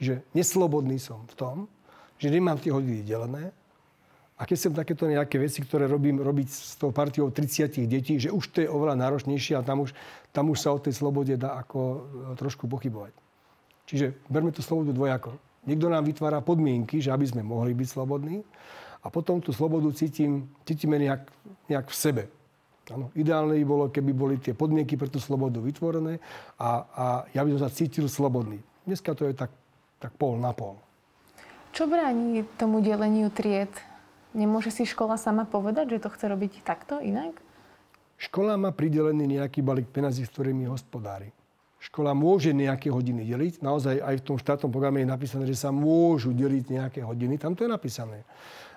Že 0.00 0.24
neslobodný 0.32 0.96
som 0.96 1.28
v 1.28 1.36
tom, 1.36 1.56
že 2.16 2.32
nemám 2.32 2.56
tie 2.56 2.72
hodiny 2.72 3.04
delené, 3.04 3.52
a 4.34 4.42
keď 4.50 4.58
som 4.58 4.72
takéto 4.74 5.06
nejaké 5.06 5.38
veci, 5.38 5.62
ktoré 5.62 5.86
robím, 5.86 6.18
robiť 6.18 6.48
s 6.50 6.74
tou 6.74 6.90
partiou 6.90 7.30
30 7.30 7.86
detí, 7.86 8.18
že 8.18 8.34
už 8.34 8.44
to 8.50 8.58
je 8.66 8.68
oveľa 8.68 8.98
náročnejšie 8.98 9.54
a 9.54 9.62
tam 9.62 9.86
už, 9.86 9.94
tam 10.34 10.50
už 10.50 10.58
sa 10.58 10.74
o 10.74 10.82
tej 10.82 10.90
slobode 10.90 11.38
dá 11.38 11.54
ako 11.62 11.78
e, 11.78 11.98
trošku 12.34 12.66
pochybovať. 12.66 13.14
Čiže 13.86 14.26
berme 14.26 14.50
tú 14.50 14.58
slobodu 14.58 14.90
dvojako. 14.90 15.38
Niekto 15.70 15.86
nám 15.86 16.02
vytvára 16.02 16.42
podmienky, 16.42 16.98
že 16.98 17.14
aby 17.14 17.30
sme 17.30 17.46
mohli 17.46 17.78
byť 17.78 17.88
slobodní 17.94 18.42
a 19.00 19.06
potom 19.06 19.38
tú 19.38 19.54
slobodu 19.54 19.86
cítim, 19.94 20.50
cítime 20.66 20.98
nejak, 20.98 21.30
nejak 21.70 21.86
v 21.86 21.94
sebe. 21.94 22.22
Ano, 22.90 23.14
ideálne 23.14 23.54
by 23.54 23.64
bolo, 23.64 23.84
keby 23.88 24.12
boli 24.12 24.36
tie 24.42 24.52
podmienky 24.52 24.98
pre 24.98 25.06
tú 25.08 25.22
slobodu 25.22 25.62
vytvorené 25.62 26.18
a, 26.58 26.68
a 26.90 27.04
ja 27.30 27.40
by 27.46 27.54
som 27.54 27.62
sa 27.64 27.70
cítil 27.70 28.10
slobodný. 28.10 28.58
Dneska 28.82 29.14
to 29.14 29.30
je 29.30 29.32
tak, 29.32 29.54
tak 30.02 30.10
pol 30.18 30.36
na 30.42 30.50
pol. 30.50 30.76
Čo 31.70 31.86
bráni 31.86 32.44
tomu 32.58 32.82
deleniu 32.82 33.30
tried? 33.30 33.93
Nemôže 34.34 34.74
si 34.74 34.82
škola 34.82 35.14
sama 35.14 35.46
povedať, 35.46 35.94
že 35.94 36.02
to 36.02 36.10
chce 36.10 36.26
robiť 36.26 36.66
takto, 36.66 36.98
inak? 36.98 37.38
Škola 38.18 38.58
má 38.58 38.74
pridelený 38.74 39.38
nejaký 39.38 39.62
balík 39.62 39.90
penazí, 39.94 40.26
s 40.26 40.32
ktorými 40.34 40.66
hospodári 40.66 41.30
škola 41.84 42.16
môže 42.16 42.56
nejaké 42.56 42.88
hodiny 42.88 43.28
deliť. 43.28 43.60
Naozaj 43.60 44.00
aj 44.00 44.14
v 44.16 44.24
tom 44.24 44.36
štátnom 44.40 44.72
programe 44.72 45.04
je 45.04 45.12
napísané, 45.12 45.44
že 45.44 45.60
sa 45.60 45.68
môžu 45.68 46.32
deliť 46.32 46.64
nejaké 46.72 47.00
hodiny. 47.04 47.36
Tam 47.36 47.52
to 47.52 47.68
je 47.68 47.70
napísané. 47.70 48.24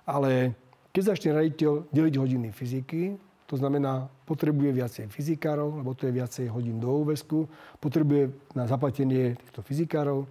Ale 0.04 0.52
keď 0.92 1.16
začne 1.16 1.32
raditeľ 1.32 1.88
deliť 1.88 2.14
hodiny 2.20 2.52
fyziky, 2.52 3.16
to 3.48 3.56
znamená, 3.56 4.12
potrebuje 4.28 4.76
viacej 4.76 5.06
fyzikárov, 5.08 5.80
lebo 5.80 5.96
to 5.96 6.12
je 6.12 6.20
viacej 6.20 6.46
hodín 6.52 6.84
do 6.84 6.92
úvesku, 6.92 7.48
potrebuje 7.80 8.36
na 8.52 8.68
zaplatenie 8.68 9.40
týchto 9.40 9.64
fyzikárov. 9.64 10.28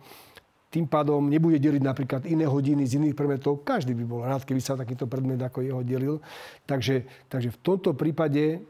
Tým 0.67 0.91
pádom 0.91 1.23
nebude 1.31 1.57
deliť 1.63 1.83
napríklad 1.83 2.23
iné 2.27 2.45
hodiny 2.45 2.85
z 2.85 2.99
iných 2.99 3.15
predmetov. 3.15 3.63
Každý 3.63 3.95
by 3.95 4.05
bol 4.05 4.27
rád, 4.27 4.43
keby 4.43 4.61
sa 4.61 4.75
takýto 4.75 5.07
predmet 5.07 5.39
ako 5.39 5.63
jeho 5.63 5.81
delil. 5.87 6.19
Takže, 6.67 7.07
takže 7.31 7.55
v 7.55 7.59
tomto 7.63 7.95
prípade 7.95 8.61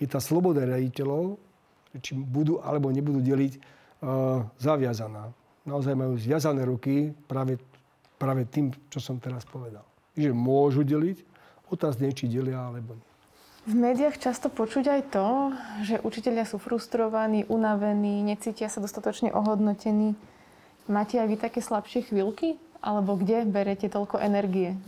je 0.00 0.06
tá 0.08 0.18
sloboda 0.18 0.64
riaditeľov 0.64 1.46
či 2.00 2.16
budú 2.16 2.60
alebo 2.60 2.92
nebudú 2.92 3.20
deliť, 3.20 3.52
uh, 3.56 4.44
zaviazaná. 4.60 5.32
Naozaj 5.66 5.94
majú 5.98 6.14
zviazané 6.14 6.62
ruky 6.62 7.10
práve, 7.26 7.58
práve 8.20 8.46
tým, 8.46 8.70
čo 8.92 9.02
som 9.02 9.18
teraz 9.18 9.42
povedal. 9.48 9.82
Že 10.14 10.32
môžu 10.32 10.86
deliť, 10.86 11.26
otázne, 11.68 12.14
či 12.14 12.30
delia 12.30 12.70
alebo 12.70 12.94
nie. 12.94 13.08
V 13.66 13.74
médiách 13.74 14.22
často 14.22 14.46
počuť 14.46 14.84
aj 14.86 15.02
to, 15.10 15.26
že 15.82 15.98
učiteľia 15.98 16.46
sú 16.46 16.62
frustrovaní, 16.62 17.42
unavení, 17.50 18.22
necítia 18.22 18.70
sa 18.70 18.78
dostatočne 18.78 19.34
ohodnotení. 19.34 20.14
Máte 20.86 21.18
aj 21.18 21.28
vy 21.28 21.36
také 21.38 21.60
slabšie 21.62 22.10
chvíľky? 22.10 22.58
Alebo 22.78 23.18
kde 23.18 23.42
berete 23.46 23.90
toľko 23.90 24.22
energie? 24.22 24.78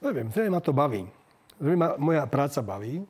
Neviem, 0.00 0.32
ma 0.48 0.60
to 0.64 0.72
baví. 0.72 1.04
Ma, 1.60 1.94
moja 2.00 2.24
práca 2.26 2.64
baví 2.64 3.04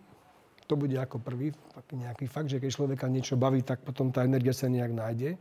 to 0.73 0.81
bude 0.81 0.97
ako 0.97 1.21
prvý 1.21 1.53
nejaký 1.93 2.25
fakt, 2.33 2.49
že 2.49 2.57
keď 2.57 2.71
človeka 2.73 3.05
niečo 3.05 3.37
baví, 3.37 3.61
tak 3.61 3.85
potom 3.85 4.09
tá 4.09 4.25
energia 4.25 4.57
sa 4.57 4.73
nejak 4.73 4.89
nájde. 4.97 5.37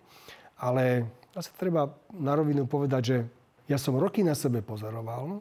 Ale 0.59 1.07
zase 1.31 1.55
treba 1.55 1.87
na 2.11 2.35
rovinu 2.35 2.67
povedať, 2.67 3.01
že 3.01 3.17
ja 3.71 3.79
som 3.79 3.95
roky 3.95 4.27
na 4.27 4.35
sebe 4.35 4.59
pozoroval 4.59 5.39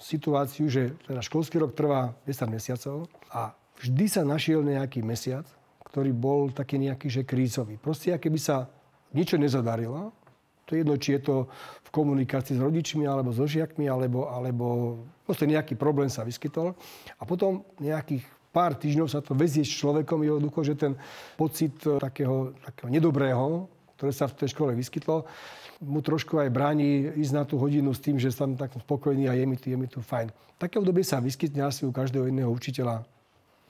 situáciu, 0.00 0.72
že 0.72 0.96
teda 1.04 1.20
školský 1.20 1.60
rok 1.60 1.76
trvá 1.76 2.16
10 2.24 2.48
mesiacov 2.48 3.04
a 3.28 3.52
vždy 3.82 4.06
sa 4.08 4.22
našiel 4.24 4.64
nejaký 4.64 5.04
mesiac, 5.04 5.44
ktorý 5.92 6.16
bol 6.16 6.48
taký 6.48 6.80
nejaký, 6.80 7.12
že 7.12 7.22
krízový. 7.28 7.76
Proste, 7.76 8.16
keby 8.16 8.40
sa 8.40 8.72
niečo 9.12 9.36
nezadarilo, 9.36 10.14
to 10.68 10.76
je 10.76 10.84
jedno, 10.84 11.00
či 11.00 11.16
je 11.16 11.20
to 11.24 11.36
v 11.88 11.90
komunikácii 11.90 12.60
s 12.60 12.60
rodičmi, 12.60 13.08
alebo 13.08 13.32
so 13.32 13.48
žiakmi, 13.48 13.88
alebo, 13.88 14.28
alebo 14.28 15.00
proste 15.24 15.48
nejaký 15.48 15.80
problém 15.80 16.12
sa 16.12 16.28
vyskytol. 16.28 16.76
A 17.16 17.24
potom 17.24 17.64
nejakých 17.80 18.28
pár 18.52 18.76
týždňov 18.76 19.08
sa 19.08 19.24
to 19.24 19.32
vezie 19.32 19.64
s 19.64 19.72
človekom, 19.72 20.20
jednoducho, 20.20 20.60
že 20.68 20.74
ten 20.76 20.92
pocit 21.40 21.72
e, 21.88 21.96
takého, 21.96 22.52
takého 22.60 22.88
nedobrého, 22.92 23.64
ktoré 23.96 24.12
sa 24.12 24.28
v 24.28 24.36
tej 24.44 24.52
škole 24.52 24.76
vyskytlo, 24.76 25.24
mu 25.80 26.04
trošku 26.04 26.36
aj 26.36 26.52
bráni 26.52 27.16
ísť 27.16 27.32
na 27.32 27.42
tú 27.48 27.56
hodinu 27.56 27.94
s 27.94 28.02
tým, 28.02 28.20
že 28.20 28.34
som 28.34 28.52
tak 28.58 28.76
spokojný 28.76 29.30
a 29.30 29.34
je 29.34 29.44
mi 29.48 29.56
tu, 29.56 29.72
je 29.72 29.78
mi 29.78 29.88
tu 29.88 30.04
fajn. 30.04 30.28
Také 30.58 30.76
obdobie 30.76 31.06
sa 31.06 31.22
vyskytne 31.22 31.64
asi 31.64 31.86
u 31.86 31.94
každého 31.94 32.28
iného 32.28 32.50
učiteľa 32.50 33.06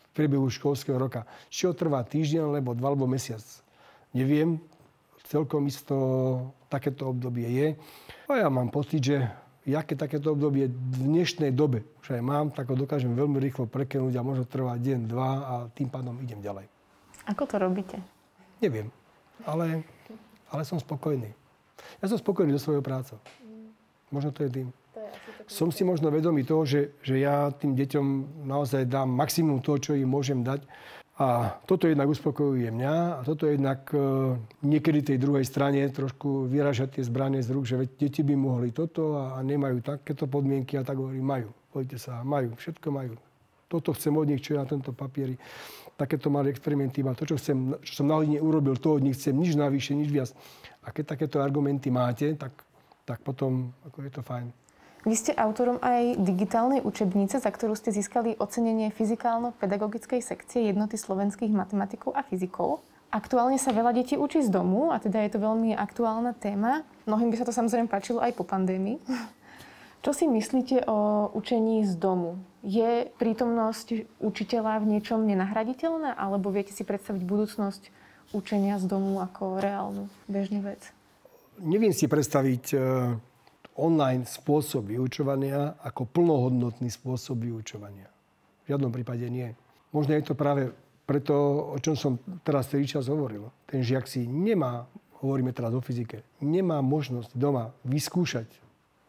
v 0.03 0.07
priebehu 0.17 0.49
školského 0.49 0.97
roka. 0.97 1.29
Či 1.53 1.69
ho 1.69 1.77
trvá 1.77 2.01
týždeň, 2.03 2.49
alebo 2.49 2.73
dva, 2.73 2.91
alebo 2.91 3.05
mesiac. 3.05 3.45
Neviem, 4.17 4.57
celkom 5.29 5.69
isto 5.69 5.97
takéto 6.73 7.13
obdobie 7.13 7.49
je. 7.49 7.69
A 8.33 8.41
ja 8.41 8.49
mám 8.49 8.73
pocit, 8.73 9.05
že 9.05 9.17
ja 9.69 9.85
keď 9.85 10.09
takéto 10.09 10.33
obdobie 10.33 10.73
v 10.73 10.97
dnešnej 11.05 11.53
dobe 11.53 11.85
už 12.01 12.17
aj 12.17 12.23
mám, 12.25 12.49
tak 12.49 12.73
ho 12.73 12.77
dokážem 12.77 13.13
veľmi 13.13 13.37
rýchlo 13.37 13.69
prekenúť 13.69 14.17
a 14.17 14.25
možno 14.25 14.49
trvá 14.49 14.81
deň, 14.81 14.99
dva 15.05 15.31
a 15.45 15.55
tým 15.77 15.93
pádom 15.93 16.17
idem 16.25 16.41
ďalej. 16.41 16.65
Ako 17.29 17.45
to 17.45 17.61
robíte? 17.61 18.01
Neviem, 18.65 18.89
ale, 19.45 19.85
ale 20.49 20.65
som 20.65 20.81
spokojný. 20.81 21.37
Ja 22.01 22.09
som 22.09 22.17
spokojný 22.17 22.57
so 22.57 22.73
svojou 22.73 22.81
prácou. 22.81 23.21
Možno 24.09 24.33
to 24.33 24.49
je 24.49 24.51
tým. 24.51 24.69
To 24.97 25.05
je 25.05 25.09
som 25.49 25.69
si 25.73 25.85
možno 25.85 26.13
vedomý 26.13 26.45
toho, 26.45 26.65
že, 26.65 26.97
že 27.05 27.21
ja 27.21 27.53
tým 27.53 27.77
deťom 27.77 28.07
naozaj 28.49 28.85
dám 28.89 29.09
maximum 29.09 29.61
toho, 29.61 29.81
čo 29.81 29.93
im 29.93 30.09
môžem 30.09 30.41
dať 30.41 30.65
a 31.19 31.59
toto 31.67 31.91
jednak 31.91 32.07
uspokojuje 32.07 32.71
mňa 32.71 32.95
a 33.19 33.21
toto 33.27 33.51
jednak 33.51 33.91
e, 33.91 33.99
niekedy 34.63 35.03
tej 35.03 35.19
druhej 35.19 35.43
strane 35.43 35.83
trošku 35.91 36.47
vyraža 36.47 36.87
tie 36.87 37.03
zbranie 37.03 37.43
z 37.43 37.51
rúk, 37.51 37.67
že 37.67 37.75
veď 37.75 37.91
deti 37.99 38.23
by 38.23 38.39
mohli 38.39 38.71
toto 38.71 39.19
a, 39.19 39.35
a 39.35 39.43
nemajú 39.43 39.83
takéto 39.83 40.31
podmienky 40.31 40.79
a 40.79 40.87
tak 40.87 41.03
hovorím, 41.03 41.27
majú. 41.27 41.51
Pojďte 41.75 41.99
sa, 41.99 42.23
majú, 42.23 42.55
všetko 42.55 42.89
majú. 42.95 43.19
Toto 43.67 43.91
chcem 43.99 44.15
od 44.15 44.31
nich, 44.31 44.47
čo 44.47 44.55
je 44.55 44.63
na 44.63 44.67
tento 44.71 44.95
papieri. 44.95 45.35
Takéto 45.99 46.31
malé 46.31 46.55
experimenty 46.55 47.03
iba 47.03 47.11
to, 47.19 47.27
čo, 47.27 47.35
chcem, 47.35 47.75
čo 47.83 47.93
som 47.99 48.07
na 48.07 48.15
hodine 48.15 48.39
urobil, 48.39 48.79
to 48.79 48.95
od 48.95 49.03
nich 49.03 49.19
chcem, 49.19 49.35
nič 49.35 49.59
navyše, 49.59 49.99
nič 49.99 50.15
viac. 50.15 50.31
A 50.87 50.95
keď 50.95 51.19
takéto 51.19 51.43
argumenty 51.43 51.91
máte, 51.91 52.31
tak, 52.39 52.55
tak 53.03 53.19
potom 53.27 53.75
ako 53.83 54.07
je 54.07 54.13
to 54.15 54.23
fajn. 54.23 54.47
Vy 55.09 55.17
ste 55.17 55.33
autorom 55.33 55.81
aj 55.81 56.21
digitálnej 56.21 56.85
učebnice, 56.85 57.41
za 57.41 57.49
ktorú 57.49 57.73
ste 57.73 57.97
získali 57.97 58.37
ocenenie 58.37 58.93
fyzikálno-pedagogickej 58.93 60.21
sekcie 60.21 60.69
jednoty 60.69 61.01
slovenských 61.01 61.49
matematikov 61.49 62.13
a 62.13 62.21
fyzikov. 62.29 62.85
Aktuálne 63.09 63.57
sa 63.57 63.73
veľa 63.73 63.97
detí 63.97 64.21
učí 64.21 64.45
z 64.45 64.53
domu 64.53 64.93
a 64.93 65.01
teda 65.01 65.25
je 65.25 65.33
to 65.33 65.41
veľmi 65.41 65.73
aktuálna 65.73 66.37
téma. 66.37 66.85
Mnohým 67.09 67.33
by 67.33 67.41
sa 67.41 67.49
to 67.49 67.57
samozrejme 67.57 67.89
páčilo 67.89 68.21
aj 68.21 68.37
po 68.37 68.45
pandémii. 68.45 69.01
Čo 70.05 70.13
si 70.13 70.29
myslíte 70.29 70.85
o 70.85 71.33
učení 71.33 71.89
z 71.89 71.97
domu? 71.97 72.45
Je 72.61 73.09
prítomnosť 73.17 74.21
učiteľa 74.21 74.85
v 74.85 74.93
niečom 74.93 75.25
nenahraditeľná? 75.25 76.21
Alebo 76.21 76.53
viete 76.53 76.77
si 76.77 76.85
predstaviť 76.85 77.25
budúcnosť 77.25 77.83
učenia 78.37 78.77
z 78.77 78.85
domu 78.85 79.25
ako 79.25 79.57
reálnu 79.57 80.13
bežne 80.29 80.61
vec? 80.61 80.93
Neviem 81.65 81.97
si 81.97 82.05
predstaviť 82.05 82.65
e, 82.71 82.79
online 83.79 84.27
spôsob 84.27 84.91
vyučovania 84.91 85.79
ako 85.87 86.11
plnohodnotný 86.11 86.91
spôsob 86.91 87.47
vyučovania. 87.47 88.11
V 88.67 88.75
žiadnom 88.75 88.91
prípade 88.91 89.25
nie. 89.31 89.55
Možno 89.95 90.13
je 90.19 90.27
to 90.27 90.35
práve 90.35 90.75
preto, 91.09 91.33
o 91.73 91.79
čom 91.81 91.97
som 91.97 92.13
teraz 92.45 92.69
celý 92.69 92.85
čas 92.85 93.09
hovoril. 93.09 93.49
Ten 93.65 93.81
žiak 93.81 94.05
si 94.05 94.29
nemá, 94.29 94.85
hovoríme 95.25 95.57
teraz 95.57 95.73
o 95.73 95.81
fyzike, 95.81 96.21
nemá 96.45 96.85
možnosť 96.85 97.33
doma 97.33 97.73
vyskúšať 97.89 98.45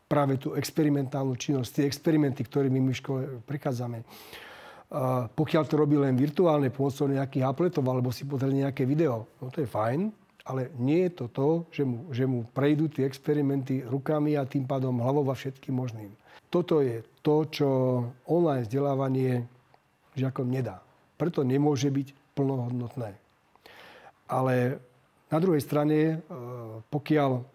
práve 0.07 0.39
tú 0.39 0.55
experimentálnu 0.55 1.35
činnosť, 1.35 1.69
tie 1.69 1.85
experimenty, 1.85 2.41
ktorými 2.41 2.79
my 2.81 2.91
v 2.95 3.01
škole 3.03 3.21
prechádzame. 3.43 4.01
Pokiaľ 5.35 5.63
to 5.69 5.75
robí 5.77 6.01
len 6.01 6.17
virtuálne 6.17 6.73
pomocou 6.73 7.05
nejakých 7.05 7.45
apletov 7.45 7.85
alebo 7.85 8.09
si 8.09 8.25
pozrie 8.25 8.57
nejaké 8.57 8.89
video, 8.89 9.29
no 9.37 9.53
to 9.53 9.61
je 9.61 9.69
fajn, 9.69 10.09
ale 10.49 10.73
nie 10.81 11.05
je 11.05 11.11
to 11.13 11.25
to, 11.29 11.49
že 11.69 11.83
mu, 11.85 12.09
že 12.09 12.25
mu 12.25 12.41
prejdú 12.49 12.89
tie 12.89 13.05
experimenty 13.05 13.85
rukami 13.85 14.33
a 14.33 14.49
tým 14.49 14.65
pádom 14.65 14.97
hlavou 14.97 15.29
a 15.29 15.37
všetkým 15.37 15.77
možným. 15.77 16.09
Toto 16.49 16.81
je 16.81 17.05
to, 17.21 17.45
čo 17.53 17.69
online 18.25 18.65
vzdelávanie 18.65 19.45
žiakom 20.17 20.49
nedá. 20.49 20.81
Preto 21.21 21.45
nemôže 21.45 21.93
byť 21.93 22.33
plnohodnotné. 22.33 23.13
Ale 24.25 24.81
na 25.29 25.37
druhej 25.37 25.61
strane, 25.61 25.97
e, 25.99 26.15
pokiaľ 26.89 27.45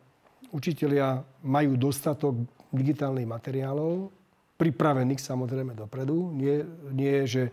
učitelia 0.54 1.18
majú 1.42 1.74
dostatok 1.74 2.38
digitálnych 2.70 3.26
materiálov, 3.26 4.14
pripravených 4.54 5.18
samozrejme 5.18 5.74
dopredu. 5.74 6.30
Nie, 6.30 6.62
nie 6.94 7.26
že 7.26 7.50
e, 7.50 7.52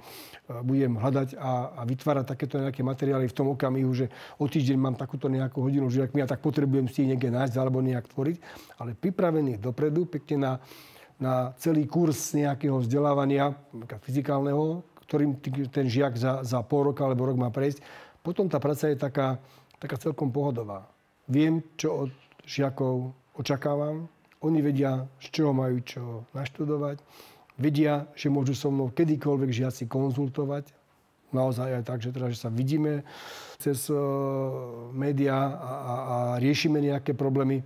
budem 0.62 1.02
hľadať 1.02 1.34
a, 1.34 1.74
a 1.78 1.82
vytvárať 1.82 2.26
takéto 2.30 2.62
nejaké 2.62 2.86
materiály 2.86 3.26
v 3.26 3.38
tom 3.38 3.50
okamihu, 3.50 3.90
že 3.94 4.06
o 4.38 4.46
týždeň 4.46 4.78
mám 4.78 4.96
takúto 4.98 5.26
nejakú 5.26 5.66
hodinu 5.66 5.90
žiakmi 5.90 6.22
a 6.22 6.30
tak 6.30 6.46
potrebujem 6.46 6.86
si 6.94 7.10
niekde 7.10 7.34
nájsť 7.34 7.56
alebo 7.58 7.82
nejak 7.82 8.06
tvoriť. 8.14 8.38
Ale 8.78 8.94
pripravených 8.94 9.58
dopredu, 9.58 10.06
pekne 10.06 10.38
na, 10.38 10.54
na 11.18 11.34
celý 11.58 11.90
kurz 11.90 12.38
nejakého 12.38 12.78
vzdelávania 12.86 13.58
fyzikálneho, 14.06 14.86
ktorým 15.10 15.42
ten 15.74 15.90
žiak 15.90 16.16
za, 16.16 16.46
za 16.46 16.62
pol 16.62 16.94
roka 16.94 17.02
alebo 17.02 17.26
rok 17.26 17.36
má 17.36 17.50
prejsť. 17.50 17.82
Potom 18.22 18.46
tá 18.46 18.62
práca 18.62 18.94
je 18.94 18.96
taká, 18.96 19.42
taká 19.82 19.98
celkom 19.98 20.30
pohodová. 20.30 20.86
Viem, 21.26 21.66
čo 21.74 22.06
od 22.06 22.12
žiakov 22.46 23.10
očakávam, 23.34 24.06
oni 24.42 24.60
vedia, 24.62 25.06
z 25.22 25.28
čoho 25.30 25.54
majú 25.54 25.78
čo 25.86 26.02
naštudovať. 26.34 26.98
Vedia, 27.62 28.10
že 28.18 28.34
môžu 28.34 28.58
so 28.58 28.74
mnou 28.74 28.90
kedykoľvek 28.90 29.50
žiaci 29.54 29.86
konzultovať. 29.86 30.74
Naozaj 31.32 31.80
aj 31.80 31.84
tak, 31.86 32.00
že, 32.04 32.10
teda, 32.12 32.28
že 32.34 32.42
sa 32.42 32.50
vidíme 32.52 33.06
cez 33.62 33.88
uh, 33.88 33.98
médiá 34.92 35.38
a, 35.38 35.72
a, 35.72 35.94
a 35.96 36.18
riešime 36.42 36.82
nejaké 36.82 37.14
problémy. 37.14 37.64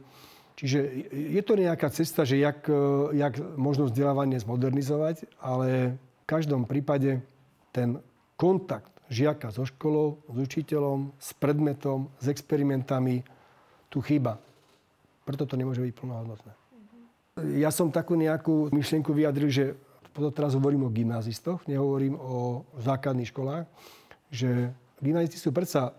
Čiže 0.55 0.79
je 1.11 1.41
to 1.43 1.59
nejaká 1.59 1.91
cesta, 1.91 2.23
že 2.23 2.39
jak, 2.39 2.63
e, 2.71 3.11
jak 3.19 3.35
možno 3.59 3.91
vzdelávanie 3.91 4.39
zmodernizovať, 4.39 5.27
ale 5.43 5.99
v 5.99 6.23
každom 6.23 6.63
prípade 6.63 7.19
ten 7.75 7.99
kontakt 8.39 8.95
žiaka 9.11 9.51
so 9.51 9.67
školou, 9.67 10.23
s 10.31 10.37
učiteľom, 10.39 11.11
s 11.19 11.35
predmetom, 11.35 12.07
s 12.23 12.31
experimentami 12.31 13.27
tu 13.91 13.99
chýba. 13.99 14.39
Preto 15.27 15.43
to 15.43 15.59
nemôže 15.59 15.83
byť 15.83 15.91
plnohodnotné. 15.91 16.64
Ja 17.35 17.67
som 17.67 17.91
takú 17.91 18.15
nejakú 18.15 18.71
myšlienku 18.71 19.11
vyjadril, 19.11 19.51
že 19.51 19.75
teraz 20.31 20.55
hovorím 20.55 20.87
o 20.87 20.93
gymnázistoch, 20.95 21.67
nehovorím 21.67 22.15
o 22.15 22.63
základných 22.79 23.27
školách, 23.27 23.67
že 24.31 24.71
gymnázisti 25.03 25.43
sú 25.43 25.51
predsa 25.51 25.91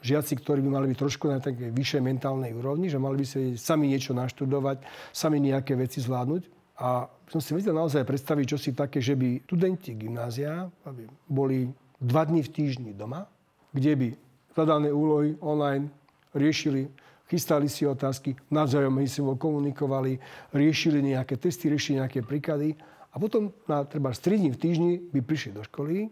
žiaci, 0.00 0.40
ktorí 0.40 0.64
by 0.64 0.70
mali 0.72 0.88
byť 0.88 0.96
trošku 0.96 1.28
na 1.28 1.36
takej 1.36 1.76
vyššej 1.76 2.00
mentálnej 2.00 2.56
úrovni, 2.56 2.88
že 2.88 2.96
mali 2.96 3.20
by 3.20 3.26
si 3.28 3.60
sami 3.60 3.92
niečo 3.92 4.16
naštudovať, 4.16 4.80
sami 5.12 5.36
nejaké 5.44 5.76
veci 5.76 6.00
zvládnuť. 6.00 6.48
A 6.80 7.12
som 7.28 7.44
si 7.44 7.52
vedel 7.52 7.76
naozaj 7.76 8.08
predstaviť, 8.08 8.44
čo 8.48 8.56
si 8.56 8.72
také, 8.72 9.04
že 9.04 9.12
by 9.12 9.44
študenti 9.44 9.92
gymnázia 10.00 10.64
aby 10.88 11.04
boli 11.28 11.68
dva 12.00 12.24
dní 12.24 12.40
v 12.40 12.52
týždni 12.56 12.96
doma, 12.96 13.28
kde 13.76 13.92
by 14.00 14.08
zadané 14.56 14.88
úlohy 14.88 15.36
online 15.44 15.92
riešili 16.32 16.88
chystali 17.30 17.70
si 17.70 17.86
otázky, 17.86 18.34
navzájom 18.50 18.98
si 19.06 19.22
komunikovali, 19.22 20.18
riešili 20.50 20.98
nejaké 20.98 21.38
testy, 21.38 21.70
riešili 21.70 22.02
nejaké 22.02 22.26
príklady 22.26 22.74
a 23.14 23.22
potom 23.22 23.54
na 23.70 23.86
treba 23.86 24.10
3 24.10 24.42
dní 24.42 24.50
v 24.50 24.58
týždni 24.58 24.92
by 25.14 25.22
prišli 25.22 25.54
do 25.54 25.62
školy, 25.62 26.10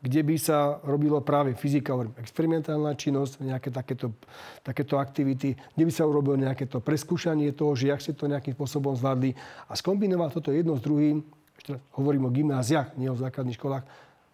kde 0.00 0.20
by 0.24 0.36
sa 0.40 0.80
robilo 0.84 1.20
práve 1.20 1.52
fyzika, 1.56 1.92
experimentálna 2.20 2.96
činnosť, 2.96 3.44
nejaké 3.44 3.68
takéto, 3.68 4.16
takéto 4.64 4.96
aktivity, 4.96 5.56
kde 5.76 5.84
by 5.84 5.92
sa 5.92 6.08
urobilo 6.08 6.36
nejaké 6.40 6.64
to 6.68 6.80
preskúšanie 6.80 7.52
toho, 7.52 7.76
že 7.76 7.92
jak 7.92 8.00
si 8.00 8.12
to 8.16 8.28
nejakým 8.28 8.56
spôsobom 8.56 8.96
zvládli 8.96 9.36
a 9.68 9.72
skombinovať 9.76 10.30
toto 10.40 10.52
jedno 10.52 10.76
s 10.76 10.84
druhým, 10.84 11.24
ešte 11.56 11.80
hovorím 11.96 12.28
o 12.28 12.34
gymnáziách, 12.34 12.96
nie 13.00 13.08
o 13.08 13.16
základných 13.16 13.56
školách, 13.56 13.84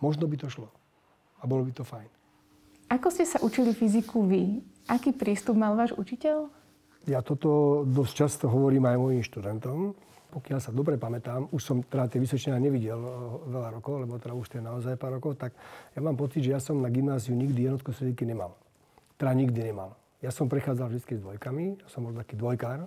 možno 0.02 0.26
by 0.26 0.36
to 0.38 0.50
šlo. 0.50 0.68
A 1.42 1.46
bolo 1.46 1.62
by 1.66 1.72
to 1.74 1.86
fajn. 1.86 2.10
Ako 2.92 3.08
ste 3.08 3.24
sa 3.24 3.40
učili 3.40 3.72
fyziku 3.72 4.26
vy? 4.26 4.60
Aký 4.90 5.14
prístup 5.14 5.54
mal 5.54 5.78
váš 5.78 5.94
učiteľ? 5.94 6.50
Ja 7.06 7.18
toto 7.22 7.82
dosť 7.82 8.12
často 8.14 8.44
hovorím 8.46 8.86
aj 8.86 8.96
mojim 8.98 9.22
študentom. 9.22 9.94
Pokiaľ 10.32 10.58
sa 10.64 10.72
dobre 10.72 10.96
pamätám, 10.96 11.44
už 11.52 11.60
som 11.60 11.76
teda 11.84 12.08
tie 12.08 12.16
vysvedčenia 12.16 12.56
nevidel 12.56 12.96
eh, 12.96 13.12
veľa 13.52 13.68
rokov, 13.78 14.00
lebo 14.00 14.16
teda 14.16 14.32
už 14.32 14.48
to 14.48 14.54
je 14.58 14.64
naozaj 14.64 14.94
pár 14.96 15.20
rokov, 15.20 15.36
tak 15.36 15.52
ja 15.92 16.00
mám 16.00 16.16
pocit, 16.16 16.40
že 16.40 16.56
ja 16.56 16.60
som 16.62 16.80
na 16.80 16.88
gymnáziu 16.88 17.36
nikdy 17.36 17.68
jednotku 17.68 17.92
fyziky 17.92 18.24
nemal. 18.24 18.56
Teda 19.20 19.36
nikdy 19.36 19.60
nemal. 19.60 19.92
Ja 20.24 20.30
som 20.30 20.46
prechádzal 20.48 20.88
vždy 20.88 21.18
s 21.18 21.22
dvojkami, 21.26 21.64
ja 21.82 21.88
som 21.90 22.06
bol 22.06 22.14
taký 22.14 22.38
dvojkár. 22.38 22.86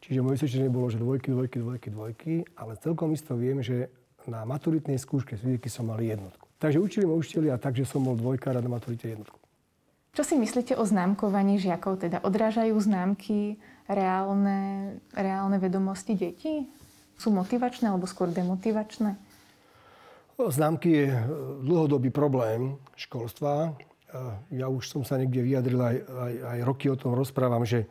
Čiže 0.00 0.22
moje 0.22 0.38
vysvedčenie 0.38 0.70
bolo, 0.70 0.86
že 0.86 1.02
dvojky, 1.02 1.28
dvojky, 1.34 1.56
dvojky, 1.60 1.88
dvojky, 1.90 2.34
ale 2.54 2.78
celkom 2.78 3.10
isto 3.10 3.34
viem, 3.34 3.58
že 3.58 3.90
na 4.30 4.46
maturitnej 4.46 4.96
skúške 4.96 5.34
fyziky 5.34 5.66
som 5.66 5.90
mal 5.90 5.98
jednotku. 5.98 6.46
Takže 6.62 6.78
učili 6.78 7.04
ma 7.04 7.18
učiteľia 7.18 7.58
tak, 7.58 7.74
že 7.76 7.84
som 7.84 8.00
bol 8.00 8.14
dvojkár 8.14 8.56
a 8.56 8.62
na 8.62 8.70
maturite 8.70 9.10
jednotku. 9.10 9.45
Čo 10.16 10.24
si 10.24 10.34
myslíte 10.40 10.80
o 10.80 10.84
známkovaní 10.88 11.60
žiakov? 11.60 12.00
Teda 12.00 12.24
odrážajú 12.24 12.72
známky 12.80 13.60
reálne, 13.84 14.96
reálne 15.12 15.60
vedomosti 15.60 16.16
detí? 16.16 16.64
Sú 17.20 17.28
motivačné 17.36 17.92
alebo 17.92 18.08
skôr 18.08 18.32
demotivačné? 18.32 19.12
Známky 20.40 20.88
je 20.88 21.06
dlhodobý 21.68 22.08
problém 22.08 22.80
školstva. 22.96 23.76
Ja 24.48 24.72
už 24.72 24.88
som 24.88 25.04
sa 25.04 25.20
niekde 25.20 25.44
vyjadril, 25.44 25.80
aj, 25.84 25.96
aj, 26.08 26.32
aj 26.48 26.58
roky 26.64 26.88
o 26.88 26.96
tom 26.96 27.12
rozprávam, 27.12 27.68
že 27.68 27.84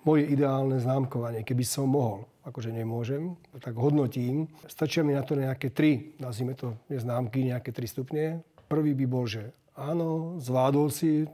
moje 0.00 0.32
ideálne 0.32 0.80
známkovanie, 0.80 1.44
keby 1.44 1.64
som 1.68 1.92
mohol, 1.92 2.24
akože 2.48 2.72
nemôžem, 2.72 3.36
tak 3.60 3.76
hodnotím. 3.76 4.48
Stačia 4.64 5.04
mi 5.04 5.12
na 5.12 5.20
to 5.20 5.36
nejaké 5.36 5.68
tri, 5.76 6.16
nazvime 6.16 6.56
to 6.56 6.72
známky, 6.88 7.52
nejaké 7.52 7.68
tri 7.68 7.84
stupne. 7.84 8.40
Prvý 8.64 8.96
by 8.96 9.04
bol, 9.04 9.28
že 9.28 9.52
áno, 9.76 10.40
zvládol 10.40 10.88
si 10.88 11.28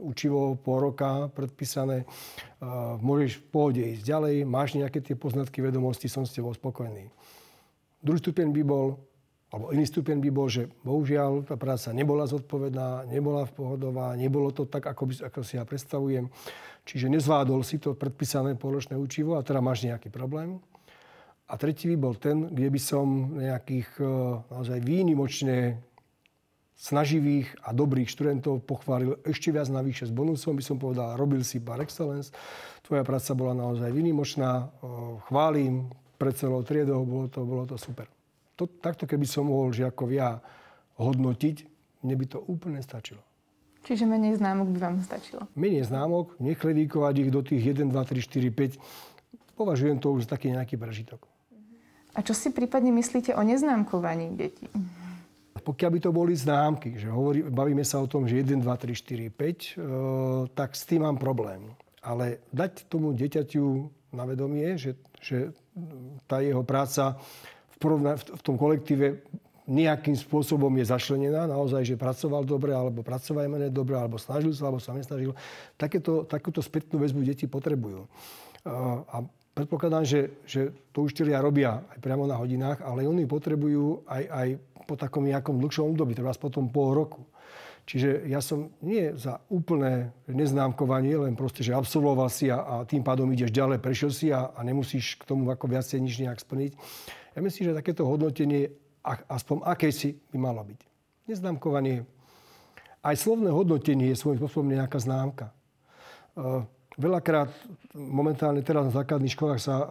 učivo 0.00 0.56
pol 0.56 0.90
roka 0.90 1.28
predpísané. 1.30 2.08
Môžeš 3.00 3.40
v 3.40 3.44
pohode 3.52 3.82
ísť 3.84 4.04
ďalej, 4.04 4.36
máš 4.48 4.74
nejaké 4.80 5.04
tie 5.04 5.14
poznatky, 5.14 5.60
vedomosti, 5.60 6.08
som 6.08 6.24
s 6.24 6.32
tebou 6.32 6.56
spokojný. 6.56 7.12
Druhý 8.00 8.18
stupeň 8.18 8.48
by 8.48 8.62
bol, 8.64 8.96
alebo 9.52 9.76
iný 9.76 9.84
stupeň 9.84 10.16
by 10.24 10.30
bol, 10.32 10.48
že 10.48 10.72
bohužiaľ 10.80 11.44
tá 11.44 11.60
práca 11.60 11.92
nebola 11.92 12.24
zodpovedná, 12.24 13.04
nebola 13.04 13.44
pohodová, 13.44 14.16
nebolo 14.16 14.48
to 14.56 14.64
tak, 14.64 14.88
ako, 14.88 15.04
by, 15.04 15.14
ako 15.28 15.40
si 15.44 15.60
ja 15.60 15.64
predstavujem. 15.68 16.32
Čiže 16.88 17.12
nezvládol 17.12 17.60
si 17.60 17.76
to 17.76 17.92
predpísané 17.92 18.56
poločné 18.56 18.96
učivo 18.96 19.36
a 19.36 19.44
teda 19.44 19.60
máš 19.60 19.84
nejaký 19.84 20.08
problém. 20.08 20.58
A 21.50 21.58
tretí 21.58 21.90
by 21.92 21.96
bol 21.98 22.14
ten, 22.14 22.46
kde 22.46 22.70
by 22.70 22.80
som 22.80 23.36
nejakých 23.42 23.98
e, 23.98 24.06
naozaj 24.54 24.78
výnimočne 24.86 25.82
snaživých 26.80 27.60
a 27.60 27.76
dobrých 27.76 28.08
študentov 28.08 28.64
pochválil 28.64 29.20
ešte 29.28 29.52
viac 29.52 29.68
navyše 29.68 30.08
s 30.08 30.12
bonusom, 30.16 30.56
by 30.56 30.64
som 30.64 30.80
povedal, 30.80 31.12
robil 31.20 31.44
si 31.44 31.60
par 31.60 31.76
excellence. 31.84 32.32
Tvoja 32.80 33.04
práca 33.04 33.36
bola 33.36 33.52
naozaj 33.52 33.92
výnimočná, 33.92 34.72
chválim 35.28 35.92
pre 36.16 36.32
celou 36.32 36.64
triedou, 36.64 37.04
bolo 37.04 37.28
to, 37.28 37.44
bolo 37.44 37.68
to 37.68 37.76
super. 37.76 38.08
To, 38.56 38.64
takto 38.64 39.04
keby 39.04 39.28
som 39.28 39.52
mohol 39.52 39.76
žiakov 39.76 40.08
ja 40.08 40.40
hodnotiť, 40.96 41.68
mne 42.00 42.14
by 42.16 42.26
to 42.32 42.38
úplne 42.48 42.80
stačilo. 42.80 43.20
Čiže 43.84 44.04
menej 44.08 44.40
známok 44.40 44.72
by 44.72 44.78
vám 44.80 44.96
stačilo? 45.04 45.48
Menej 45.56 45.88
známok, 45.88 46.36
nechlevíkovať 46.40 47.14
ich 47.24 47.30
do 47.32 47.40
tých 47.40 47.76
1, 47.76 47.92
2, 47.92 47.96
3, 47.96 48.24
4, 48.24 48.76
5. 48.76 49.56
Považujem 49.56 49.96
to 50.00 50.12
už 50.16 50.24
za 50.24 50.36
taký 50.36 50.52
nejaký 50.52 50.80
prežitok. 50.80 51.24
A 52.16 52.24
čo 52.24 52.36
si 52.36 52.52
prípadne 52.52 52.92
myslíte 52.92 53.32
o 53.36 53.40
neznámkovaní 53.44 54.36
detí? 54.36 54.68
Pokiaľ 55.60 55.90
by 55.92 56.00
to 56.00 56.10
boli 56.10 56.32
známky, 56.34 56.96
že 56.96 57.08
hovorí, 57.08 57.44
bavíme 57.44 57.84
sa 57.84 58.00
o 58.00 58.10
tom, 58.10 58.24
že 58.24 58.40
1, 58.40 58.60
2, 58.60 58.66
3, 58.66 59.30
4, 59.30 59.30
5, 59.30 59.36
e, 59.36 59.52
tak 60.56 60.74
s 60.74 60.84
tým 60.88 61.04
mám 61.04 61.20
problém. 61.20 61.72
Ale 62.00 62.40
dať 62.50 62.88
tomu 62.88 63.12
deťaťu 63.12 63.64
na 64.16 64.24
vedomie, 64.24 64.74
že, 64.80 64.96
že 65.20 65.52
tá 66.24 66.40
jeho 66.40 66.64
práca 66.64 67.20
v, 67.72 67.76
porovna, 67.76 68.16
v 68.16 68.42
tom 68.42 68.56
kolektíve 68.56 69.22
nejakým 69.70 70.18
spôsobom 70.18 70.72
je 70.82 70.90
zašlenená, 70.90 71.46
naozaj, 71.46 71.86
že 71.86 71.94
pracoval 71.94 72.42
dobre, 72.42 72.74
alebo 72.74 73.06
pracoval 73.06 73.46
menej 73.46 73.70
dobre, 73.70 73.94
alebo 73.94 74.18
snažil 74.18 74.50
sa, 74.50 74.66
alebo 74.66 74.82
sa 74.82 74.90
nesnažil. 74.90 75.30
Takéto, 75.78 76.26
takúto 76.26 76.58
spätnú 76.58 76.98
väzbu 76.98 77.22
deti 77.22 77.46
potrebujú. 77.46 78.10
A 79.06 79.22
predpokladám, 79.54 80.02
že, 80.02 80.20
že 80.42 80.74
to 80.90 81.06
učiteľia 81.06 81.38
robia 81.38 81.70
aj 81.86 81.98
priamo 82.02 82.26
na 82.26 82.34
hodinách, 82.34 82.82
ale 82.82 83.06
oni 83.06 83.30
potrebujú 83.30 84.02
aj, 84.10 84.22
aj 84.26 84.48
po 84.90 84.98
takom 84.98 85.22
nejakom 85.22 85.62
dlhšom 85.62 85.94
období, 85.94 86.18
treba 86.18 86.34
potom 86.34 86.66
pol 86.66 86.98
roku. 86.98 87.22
Čiže 87.86 88.26
ja 88.26 88.42
som 88.42 88.70
nie 88.82 89.14
za 89.14 89.42
úplné 89.50 90.14
neznámkovanie, 90.30 91.26
len 91.26 91.34
proste, 91.34 91.62
že 91.62 91.74
absolvoval 91.74 92.30
si 92.30 92.50
a, 92.50 92.62
a 92.62 92.74
tým 92.86 93.02
pádom 93.02 93.30
ideš 93.30 93.54
ďalej, 93.54 93.78
prešiel 93.82 94.10
si 94.10 94.30
a, 94.30 94.50
a 94.50 94.60
nemusíš 94.62 95.18
k 95.18 95.26
tomu 95.26 95.46
ako 95.50 95.70
viacej 95.70 95.98
nič 95.98 96.22
nejak 96.22 96.38
splniť. 96.38 96.72
Ja 97.34 97.40
myslím, 97.42 97.70
že 97.70 97.78
takéto 97.78 98.06
hodnotenie 98.06 98.70
aspoň 99.06 99.64
akési 99.64 100.18
by 100.30 100.38
malo 100.38 100.62
byť. 100.66 100.80
Neznámkovanie. 101.30 102.04
Aj 103.00 103.16
slovné 103.16 103.48
hodnotenie 103.48 104.12
je 104.12 104.18
svojím 104.18 104.38
spôsobom 104.38 104.70
nejaká 104.70 105.00
známka. 105.00 105.50
E, 105.50 106.62
veľakrát 107.00 107.48
momentálne 107.96 108.60
teraz 108.60 108.86
na 108.86 108.92
základných 108.92 109.34
školách 109.34 109.60
sa, 109.62 109.88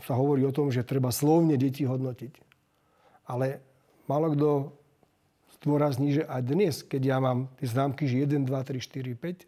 sa 0.00 0.14
hovorí 0.14 0.46
o 0.46 0.54
tom, 0.54 0.70
že 0.70 0.86
treba 0.86 1.10
slovne 1.10 1.58
deti 1.58 1.82
hodnotiť. 1.82 2.32
Ale 3.28 3.67
málo 4.08 4.32
kto 4.34 4.72
zdôrazní, 5.60 6.18
že 6.18 6.22
aj 6.24 6.42
dnes, 6.42 6.74
keď 6.82 7.02
ja 7.04 7.16
mám 7.20 7.52
tie 7.60 7.68
známky, 7.68 8.08
že 8.08 8.24
1, 8.24 8.48
2, 8.48 8.48
3, 8.48 8.80
4, 8.80 9.14
5, 9.14 9.44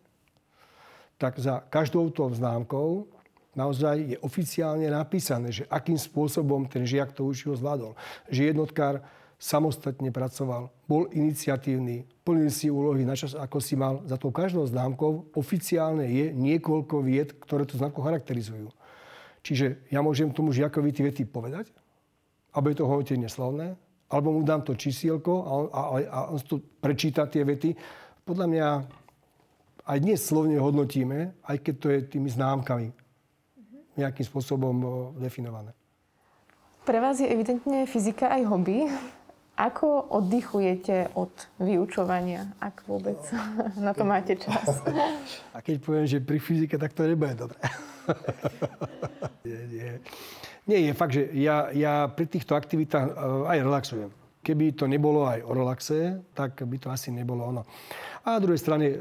tak 1.20 1.36
za 1.36 1.60
každou 1.68 2.08
tou 2.12 2.32
známkou 2.32 3.08
naozaj 3.52 4.16
je 4.16 4.16
oficiálne 4.24 4.86
napísané, 4.88 5.52
že 5.52 5.64
akým 5.68 5.98
spôsobom 5.98 6.64
ten 6.68 6.86
žiak 6.86 7.12
to 7.12 7.26
učivo 7.26 7.56
zvládol. 7.56 7.92
Že 8.32 8.54
jednotkár 8.54 9.04
samostatne 9.40 10.12
pracoval, 10.12 10.68
bol 10.84 11.08
iniciatívny, 11.16 12.04
plnil 12.24 12.52
si 12.52 12.68
úlohy 12.68 13.08
na 13.08 13.16
čas, 13.16 13.32
ako 13.32 13.56
si 13.56 13.72
mal. 13.72 14.04
Za 14.04 14.20
tou 14.20 14.28
každou 14.28 14.68
známkou 14.68 15.32
oficiálne 15.32 16.04
je 16.04 16.28
niekoľko 16.36 17.00
vied, 17.00 17.32
ktoré 17.40 17.64
tú 17.64 17.80
známku 17.80 18.04
charakterizujú. 18.04 18.68
Čiže 19.40 19.88
ja 19.88 20.04
môžem 20.04 20.28
tomu 20.28 20.52
žiakovi 20.52 20.92
tie 20.92 21.08
vety 21.08 21.24
povedať, 21.24 21.72
je 22.52 22.76
to 22.76 22.84
hodnotenie 22.84 23.32
slovné, 23.32 23.80
alebo 24.10 24.34
mu 24.34 24.42
dám 24.42 24.66
to 24.66 24.74
čísielko 24.74 25.32
a 25.46 25.50
on, 25.54 25.66
a, 25.70 25.80
a 26.10 26.18
on 26.34 26.38
to 26.42 26.58
prečíta 26.82 27.30
tie 27.30 27.46
vety. 27.46 27.78
Podľa 28.26 28.46
mňa 28.50 28.66
aj 29.86 29.98
dnes 30.02 30.18
slovne 30.18 30.58
hodnotíme, 30.58 31.34
aj 31.46 31.56
keď 31.62 31.74
to 31.78 31.86
je 31.90 31.98
tými 32.10 32.28
známkami 32.30 32.90
nejakým 33.98 34.26
spôsobom 34.26 34.74
definované. 35.18 35.74
Pre 36.86 36.98
vás 36.98 37.20
je 37.20 37.28
evidentne 37.28 37.84
fyzika 37.86 38.32
aj 38.34 38.42
hobby. 38.50 38.88
Ako 39.60 40.16
oddychujete 40.16 41.12
od 41.12 41.28
vyučovania, 41.60 42.48
ak 42.64 42.88
vôbec 42.88 43.20
na 43.86 43.92
to 43.92 44.08
máte 44.08 44.40
čas? 44.40 44.80
A 45.52 45.60
keď 45.60 45.76
poviem, 45.84 46.06
že 46.08 46.24
pri 46.24 46.40
fyzike, 46.40 46.80
tak 46.80 46.96
to 46.96 47.04
nebude 47.04 47.36
dobre. 47.36 47.60
nie, 49.44 49.60
nie. 49.68 49.92
Nie, 50.70 50.86
je 50.86 50.92
fakt, 50.94 51.18
že 51.18 51.26
ja, 51.34 51.66
ja 51.74 52.06
pri 52.06 52.30
týchto 52.30 52.54
aktivitách 52.54 53.06
e, 53.10 53.14
aj 53.50 53.58
relaxujem. 53.58 54.10
Keby 54.40 54.78
to 54.78 54.86
nebolo 54.86 55.26
aj 55.26 55.42
o 55.42 55.52
relaxe, 55.52 56.22
tak 56.32 56.62
by 56.62 56.76
to 56.78 56.88
asi 56.94 57.10
nebolo 57.10 57.42
ono. 57.42 57.66
A 58.22 58.38
na 58.38 58.40
druhej 58.40 58.62
strane, 58.62 58.86
e, 58.94 58.98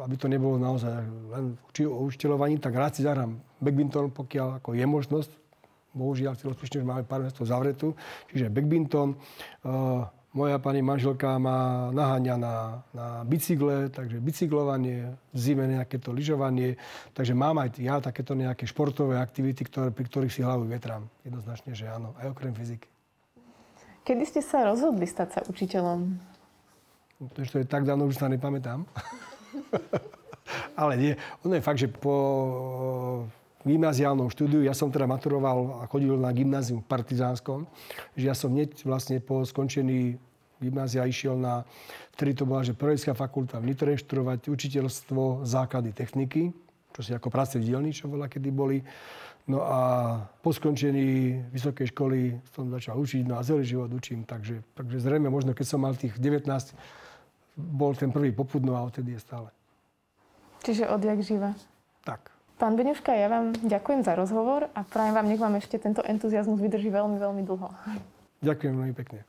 aby 0.00 0.16
to 0.16 0.26
nebolo 0.32 0.56
naozaj 0.56 1.04
len 1.04 1.60
či 1.76 1.84
o 1.84 2.08
učiteľovaní, 2.08 2.56
tak 2.56 2.72
rád 2.72 2.96
si 2.96 3.04
zahrám 3.04 3.36
badminton, 3.60 4.08
pokiaľ 4.16 4.64
ako 4.64 4.72
je 4.72 4.86
možnosť. 4.88 5.30
Bohužiaľ, 5.94 6.34
celospočne 6.34 6.82
už 6.82 6.88
máme 6.88 7.04
pár 7.06 7.22
mestov 7.22 7.46
zavretú. 7.46 7.94
Čiže 8.26 8.50
badminton. 8.50 9.14
Uh, 9.62 10.10
moja 10.34 10.58
pani 10.58 10.82
manželka 10.82 11.38
má 11.38 11.88
naháňa 11.94 12.34
na, 12.34 12.56
na 12.90 13.06
bicykle, 13.22 13.86
takže 13.88 14.18
bicyklovanie, 14.18 15.14
v 15.30 15.38
zime 15.38 15.70
nejaké 15.70 16.02
to 16.02 16.10
lyžovanie. 16.10 16.74
Takže 17.14 17.38
mám 17.38 17.62
aj 17.62 17.78
ja 17.78 18.02
takéto 18.02 18.34
nejaké 18.34 18.66
športové 18.66 19.22
aktivity, 19.22 19.62
ktoré, 19.62 19.94
pri 19.94 20.04
ktorých 20.10 20.34
si 20.34 20.42
hlavu 20.42 20.66
vetrám. 20.66 21.06
Jednoznačne, 21.22 21.78
že 21.78 21.86
áno, 21.86 22.18
aj 22.18 22.34
okrem 22.34 22.50
fyziky. 22.50 22.90
Kedy 24.04 24.24
ste 24.26 24.42
sa 24.42 24.66
rozhodli 24.66 25.06
stať 25.06 25.28
sa 25.38 25.40
učiteľom? 25.46 26.00
No, 27.22 27.24
to, 27.30 27.46
to 27.46 27.62
je 27.62 27.66
tak 27.70 27.86
dávno, 27.86 28.10
už 28.10 28.18
sa 28.18 28.26
nepamätám. 28.26 28.84
Ale 30.82 30.92
nie. 30.98 31.12
Ono 31.46 31.54
je 31.54 31.62
fakt, 31.64 31.80
že 31.80 31.88
po 31.88 33.24
gymnaziálnom 33.64 34.28
štúdiu, 34.28 34.60
ja 34.60 34.76
som 34.76 34.92
teda 34.92 35.08
maturoval 35.08 35.80
a 35.80 35.88
chodil 35.88 36.14
na 36.20 36.30
gymnázium 36.30 36.84
Partizánskom, 36.84 37.64
že 38.12 38.28
ja 38.28 38.36
som 38.36 38.52
hneď 38.52 38.84
vlastne 38.84 39.18
po 39.24 39.40
skončení 39.42 40.20
gymnázia 40.60 41.08
išiel 41.08 41.36
na, 41.36 41.64
vtedy 42.16 42.36
to 42.36 42.44
bola, 42.44 42.64
že 42.64 42.76
Prvejská 42.76 43.16
fakulta 43.16 43.58
v 43.58 43.72
Nitre 43.72 43.96
študovať 43.96 44.48
učiteľstvo 44.48 45.44
základy 45.44 45.96
techniky, 45.96 46.52
čo 46.94 47.00
si 47.02 47.10
ako 47.12 47.28
práce 47.32 47.58
v 47.58 47.66
dielni, 47.66 47.90
čo 47.90 48.06
bola, 48.06 48.30
kedy 48.30 48.48
boli. 48.54 48.78
No 49.44 49.60
a 49.60 49.80
po 50.40 50.56
skončení 50.56 51.36
vysokej 51.52 51.92
školy 51.92 52.40
som 52.56 52.72
začal 52.72 52.96
učiť, 52.96 53.28
no 53.28 53.36
a 53.36 53.44
celý 53.44 53.64
život 53.68 53.92
učím, 53.92 54.24
takže, 54.24 54.64
takže 54.72 55.04
zrejme 55.04 55.28
možno 55.28 55.52
keď 55.52 55.66
som 55.68 55.84
mal 55.84 55.92
tých 55.92 56.16
19, 56.16 56.48
bol 57.56 57.92
ten 57.92 58.08
prvý 58.08 58.32
popudno 58.32 58.72
a 58.72 58.84
odtedy 58.88 59.12
je 59.16 59.20
stále. 59.20 59.48
Čiže 60.64 60.88
odjak 60.88 61.20
živa. 61.20 61.52
Tak. 62.08 62.33
Pán 62.54 62.78
Beňuška, 62.78 63.10
ja 63.10 63.26
vám 63.26 63.50
ďakujem 63.66 64.06
za 64.06 64.14
rozhovor 64.14 64.70
a 64.78 64.86
prajem 64.86 65.14
vám, 65.18 65.26
nech 65.26 65.42
vám 65.42 65.58
ešte 65.58 65.74
tento 65.74 66.06
entuziasmus 66.06 66.62
vydrží 66.62 66.86
veľmi, 66.86 67.18
veľmi 67.18 67.42
dlho. 67.42 67.66
Ďakujem 68.46 68.74
veľmi 68.78 68.94
pekne. 68.94 69.26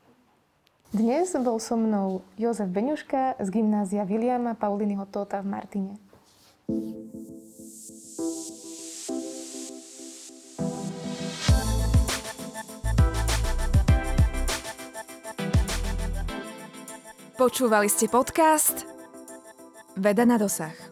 Dnes 0.93 1.33
bol 1.41 1.57
so 1.57 1.73
mnou 1.73 2.21
Jozef 2.37 2.69
Beňuška 2.69 3.41
z 3.41 3.47
gymnázia 3.49 4.05
Viliama 4.05 4.53
Pauliniho 4.53 5.09
Tóta 5.09 5.41
v 5.41 5.47
Martine. 5.49 5.93
Počúvali 17.35 17.89
ste 17.89 18.05
podcast 18.05 18.85
Veda 19.97 20.23
na 20.29 20.37
dosah. 20.37 20.84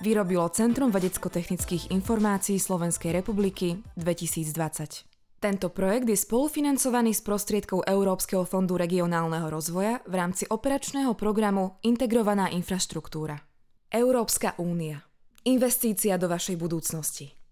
Vyrobilo 0.00 0.48
Centrum 0.52 0.90
vedecko-technických 0.90 1.94
informácií 1.94 2.58
Slovenskej 2.60 3.22
republiky 3.22 3.80
2020. 3.94 5.16
Tento 5.36 5.68
projekt 5.68 6.08
je 6.08 6.18
spolufinancovaný 6.18 7.12
z 7.12 7.22
prostriedkov 7.22 7.84
Európskeho 7.84 8.48
fondu 8.48 8.80
regionálneho 8.80 9.46
rozvoja 9.52 10.00
v 10.08 10.14
rámci 10.16 10.48
operačného 10.48 11.12
programu 11.12 11.76
Integrovaná 11.84 12.50
infraštruktúra. 12.50 13.36
Európska 13.92 14.58
únia. 14.58 15.04
Investícia 15.46 16.18
do 16.18 16.26
vašej 16.26 16.56
budúcnosti. 16.58 17.45